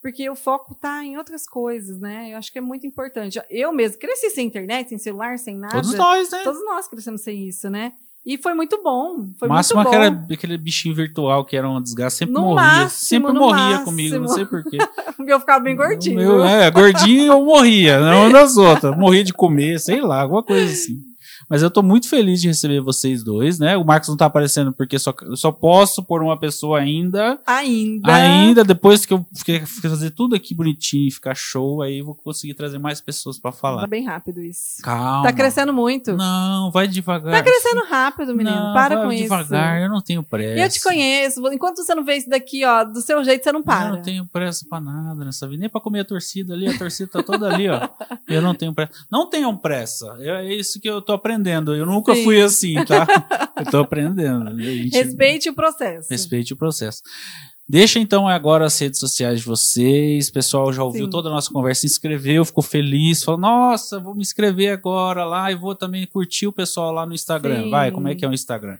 [0.00, 2.32] Porque o foco tá em outras coisas, né?
[2.32, 3.40] Eu acho que é muito importante.
[3.50, 5.74] Eu mesmo cresci sem internet, sem celular, sem nada.
[5.74, 6.40] Todos nós, né?
[6.44, 7.92] Todos nós crescemos sem isso, né?
[8.24, 9.30] E foi muito bom.
[9.38, 9.96] Foi máximo muito bom.
[9.96, 12.62] aquela, aquele bichinho virtual que era uma desgraça, sempre No morria.
[12.62, 13.84] máximo, sempre morria máximo.
[13.86, 14.78] comigo, não sei porquê.
[15.26, 16.20] Eu ficava bem gordinho.
[16.20, 18.96] Eu, é, gordinho eu morria, não uma das outras.
[18.96, 21.00] Morria de comer, sei lá, alguma coisa assim.
[21.48, 23.76] Mas eu tô muito feliz de receber vocês dois, né?
[23.76, 27.38] O Marcos não tá aparecendo porque só, eu só posso pôr uma pessoa ainda.
[27.46, 28.14] Ainda.
[28.14, 32.14] Ainda, depois que eu fiquei- fazer tudo aqui bonitinho e ficar show, aí eu vou
[32.14, 33.86] conseguir trazer mais pessoas pra Tá falar.
[33.86, 34.82] bem rápido isso.
[34.82, 35.22] Calma.
[35.24, 36.16] Tá crescendo muito.
[36.16, 37.32] Não, vai devagar.
[37.32, 38.56] Tá crescendo rápido, menino.
[38.56, 39.84] Não, para vai com devagar, isso.
[39.84, 40.60] eu não tenho pressa.
[40.60, 41.46] Eu te conheço.
[41.52, 43.90] Enquanto você não vê isso daqui, ó, do seu jeito, você não Eu para.
[43.90, 47.10] não tenho pressa pra nada nessa vida, nem pra comer a torcida ali, a torcida
[47.10, 47.88] tá toda ali, ó.
[48.28, 48.92] Eu não tenho pressa.
[49.10, 50.16] Não tenham pressa.
[50.20, 51.27] É isso que eu tô aprendendo.
[51.74, 52.24] Eu nunca Sim.
[52.24, 53.06] fui assim, tá?
[53.56, 54.48] Eu tô aprendendo.
[54.48, 56.08] A gente- Respeite o processo.
[56.10, 57.02] Respeite o processo.
[57.68, 60.30] Deixa então agora as redes sociais de vocês.
[60.30, 61.10] Pessoal, já ouviu Sim.
[61.10, 65.52] toda a nossa conversa, se inscreveu, ficou feliz, falou: Nossa, vou me inscrever agora lá
[65.52, 67.64] e vou também curtir o pessoal lá no Instagram.
[67.64, 67.70] Sim.
[67.70, 68.78] Vai, como é que é o Instagram?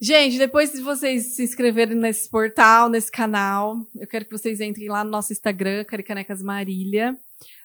[0.00, 4.88] Gente, depois de vocês se inscreverem nesse portal, nesse canal, eu quero que vocês entrem
[4.88, 7.16] lá no nosso Instagram, Caricanecas Marília.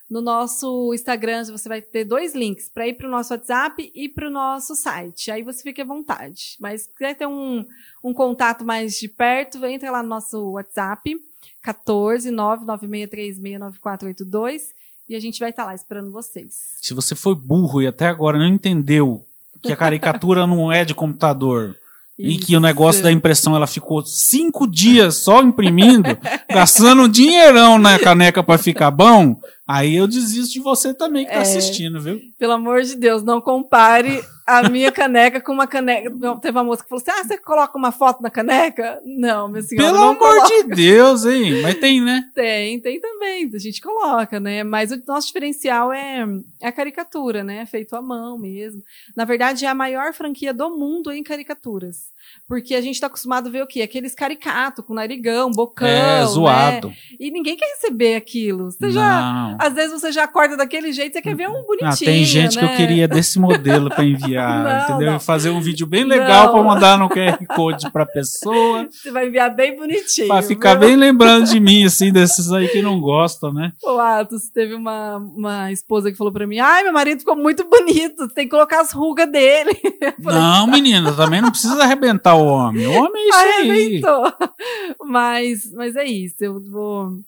[0.10, 4.10] No nosso Instagram, você vai ter dois links para ir para o nosso WhatsApp e
[4.10, 5.30] para o nosso site.
[5.30, 6.56] Aí você fica à vontade.
[6.60, 7.64] Mas se quiser ter um,
[8.04, 11.16] um contato mais de perto, entra lá no nosso WhatsApp,
[11.62, 14.62] 14 996369482
[15.08, 16.78] e a gente vai estar lá esperando vocês.
[16.82, 19.26] Se você foi burro e até agora não entendeu
[19.62, 21.76] que a caricatura não é de computador
[22.20, 26.10] e que o negócio da impressão ela ficou cinco dias só imprimindo,
[26.52, 31.32] gastando um dinheirão na caneca para ficar bom, aí eu desisto de você também que
[31.32, 31.42] tá É.
[31.42, 32.20] assistindo, viu?
[32.38, 34.22] Pelo amor de Deus, não compare
[34.58, 36.10] a minha caneca com uma caneca.
[36.42, 39.00] Teve uma moça que falou assim: ah, você coloca uma foto na caneca?
[39.06, 40.48] Não, minha senhora, Pelo amor coloca.
[40.48, 41.62] de Deus, hein?
[41.62, 42.26] Mas tem, né?
[42.34, 44.64] Tem, tem também, a gente coloca, né?
[44.64, 46.26] Mas o nosso diferencial é
[46.62, 47.66] é a caricatura, né?
[47.66, 48.82] Feito à mão mesmo.
[49.16, 52.10] Na verdade, é a maior franquia do mundo em caricaturas.
[52.48, 53.82] Porque a gente está acostumado a ver o quê?
[53.82, 55.88] Aqueles caricatos com narigão, bocão.
[55.88, 56.26] é, né?
[56.26, 56.94] zoado.
[57.20, 58.72] E ninguém quer receber aquilo.
[58.72, 59.22] Você já.
[59.22, 59.58] Não.
[59.60, 61.90] Às vezes você já acorda daquele jeito, você quer ver um bonitinho.
[61.92, 62.78] Ah, tem gente que eu né?
[62.78, 65.12] queria desse modelo para enviar, Não, entendeu?
[65.14, 65.20] não.
[65.20, 68.88] Fazer um vídeo bem legal para mandar no QR Code para pessoa.
[68.92, 70.28] Você vai enviar bem bonitinho.
[70.28, 73.72] Pra ficar bem lembrando de mim, assim, desses aí que não gostam, né?
[73.84, 77.68] Ô, Atos, teve uma, uma esposa que falou pra mim: ai, meu marido ficou muito
[77.70, 79.72] bonito, tem que colocar as rugas dele.
[80.20, 82.86] Não, menina, também não precisa arrebentar o homem.
[82.86, 83.70] O homem é isso aí.
[83.70, 84.34] Arrebentou.
[85.06, 87.20] Mas, mas é isso, eu vou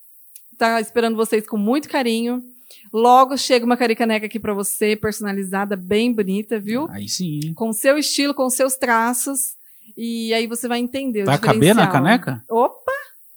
[0.53, 2.43] estar esperando vocês com muito carinho.
[2.93, 6.87] Logo chega uma caricaneca aqui pra você, personalizada, bem bonita, viu?
[6.89, 7.53] Aí sim.
[7.53, 9.55] Com seu estilo, com seus traços.
[9.95, 12.43] E aí você vai entender Vai caber na caneca?
[12.49, 12.91] Opa!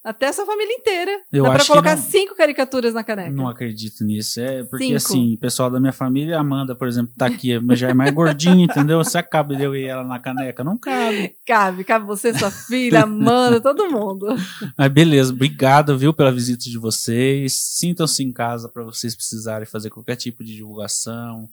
[0.05, 1.11] Até a sua família inteira.
[1.33, 2.03] Eu Dá pra colocar não.
[2.03, 3.31] cinco caricaturas na caneca.
[3.31, 4.39] Não acredito nisso.
[4.39, 4.97] É porque, Cinco.
[4.97, 8.13] assim, o pessoal da minha família, Amanda, por exemplo, tá aqui, mas já é mais
[8.13, 9.03] gordinha, entendeu?
[9.03, 11.35] Se cabe eu e ela na caneca, não cabe.
[11.43, 14.27] Cabe, cabe você, sua filha, Amanda, todo mundo.
[14.77, 17.53] Mas beleza, obrigado, viu, pela visita de vocês.
[17.53, 21.49] Sintam-se em casa para vocês precisarem fazer qualquer tipo de divulgação.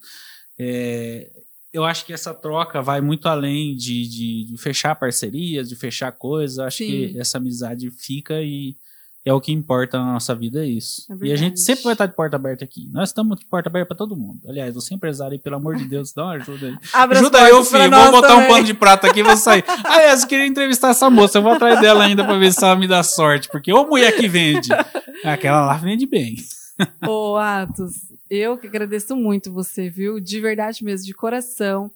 [0.59, 1.31] É,
[1.73, 6.13] eu acho que essa troca vai muito além de, de- de fechar parcerias, de fechar
[6.13, 6.59] coisas.
[6.59, 6.87] Acho Sim.
[6.87, 8.77] que essa amizade fica e
[9.25, 11.07] é o que importa na nossa vida, é isso.
[11.23, 12.89] É e a gente sempre vai estar de porta aberta aqui.
[12.93, 14.41] Nós estamos de porta aberta para todo mundo.
[14.49, 16.77] Aliás, você empresário aí, pelo amor de Deus, dá uma ajuda aí.
[16.93, 17.89] Abre as Ajuda eu, filho.
[17.91, 18.49] Vou botar um também.
[18.49, 19.63] pano de prata aqui e vou sair.
[19.85, 21.39] Aliás, eu queria entrevistar essa moça.
[21.39, 23.49] Eu vou atrás dela ainda pra ver se ela me dá sorte.
[23.49, 24.71] Porque ô mulher que vende.
[25.25, 26.35] Aquela lá vende bem.
[27.07, 27.93] Ô, Atos,
[28.33, 30.19] eu que agradeço muito você, viu?
[30.19, 31.91] De verdade mesmo, de coração.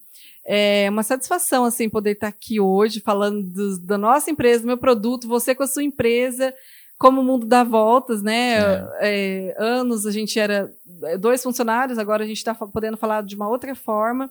[0.44, 4.78] É uma satisfação, assim, poder estar aqui hoje falando do, da nossa empresa, do meu
[4.78, 6.54] produto, você com a sua empresa,
[6.98, 8.58] como o mundo dá voltas, né?
[8.58, 8.88] É.
[9.00, 10.70] É, anos a gente era
[11.18, 14.30] dois funcionários, agora a gente está podendo falar de uma outra forma.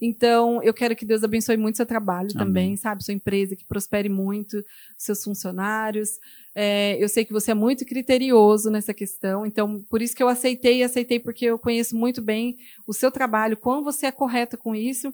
[0.00, 2.46] Então, eu quero que Deus abençoe muito seu trabalho Amém.
[2.46, 3.04] também, sabe?
[3.04, 4.64] Sua empresa, que prospere muito,
[4.96, 6.18] seus funcionários.
[6.54, 10.28] É, eu sei que você é muito criterioso nessa questão, então, por isso que eu
[10.28, 14.56] aceitei, e aceitei porque eu conheço muito bem o seu trabalho, quão você é correto
[14.56, 15.12] com isso.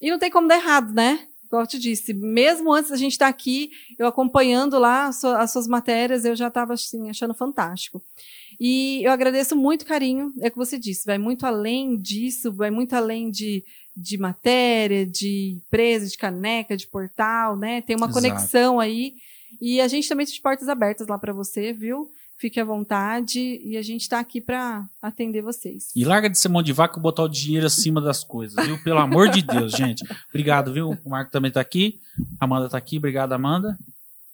[0.00, 1.26] E não tem como dar errado, né?
[1.44, 5.66] Igual eu te disse, mesmo antes da gente estar aqui, eu acompanhando lá as suas
[5.66, 8.02] matérias, eu já estava assim, achando fantástico.
[8.60, 12.70] E eu agradeço muito carinho, é o que você disse, vai muito além disso, vai
[12.70, 13.64] muito além de
[13.96, 17.82] de matéria, de empresa, de caneca, de portal, né?
[17.82, 18.14] Tem uma Exato.
[18.14, 19.14] conexão aí.
[19.60, 22.08] E a gente também tem portas abertas lá para você, viu?
[22.38, 25.90] Fique à vontade e a gente está aqui para atender vocês.
[25.94, 28.82] E larga de ser mão de vaca e botar o dinheiro acima das coisas, viu?
[28.82, 30.02] Pelo amor de Deus, gente.
[30.30, 30.96] Obrigado, viu?
[31.04, 32.00] O Marco também está aqui.
[32.40, 32.96] A Amanda está aqui.
[32.96, 33.76] Obrigado, Amanda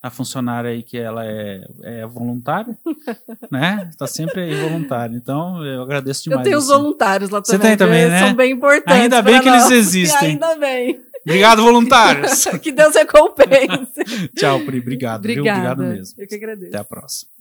[0.07, 2.76] a funcionária aí que ela é, é voluntária,
[3.50, 3.88] né?
[3.90, 5.14] Está sempre aí voluntária.
[5.14, 6.40] Então, eu agradeço demais.
[6.40, 7.61] Eu tenho os voluntários lá também.
[7.61, 8.20] Você tem também, né?
[8.20, 9.02] São bem importantes.
[9.02, 9.70] Ainda bem que nós.
[9.70, 10.28] eles existem.
[10.30, 11.00] ainda bem.
[11.24, 12.44] Obrigado, voluntários.
[12.62, 14.28] que Deus recompense.
[14.36, 14.78] Tchau, Pri.
[14.78, 15.18] Obrigado.
[15.18, 15.42] Obrigada.
[15.42, 15.52] Viu?
[15.52, 16.22] Obrigado mesmo.
[16.22, 16.68] Eu que agradeço.
[16.68, 17.36] Até a próxima.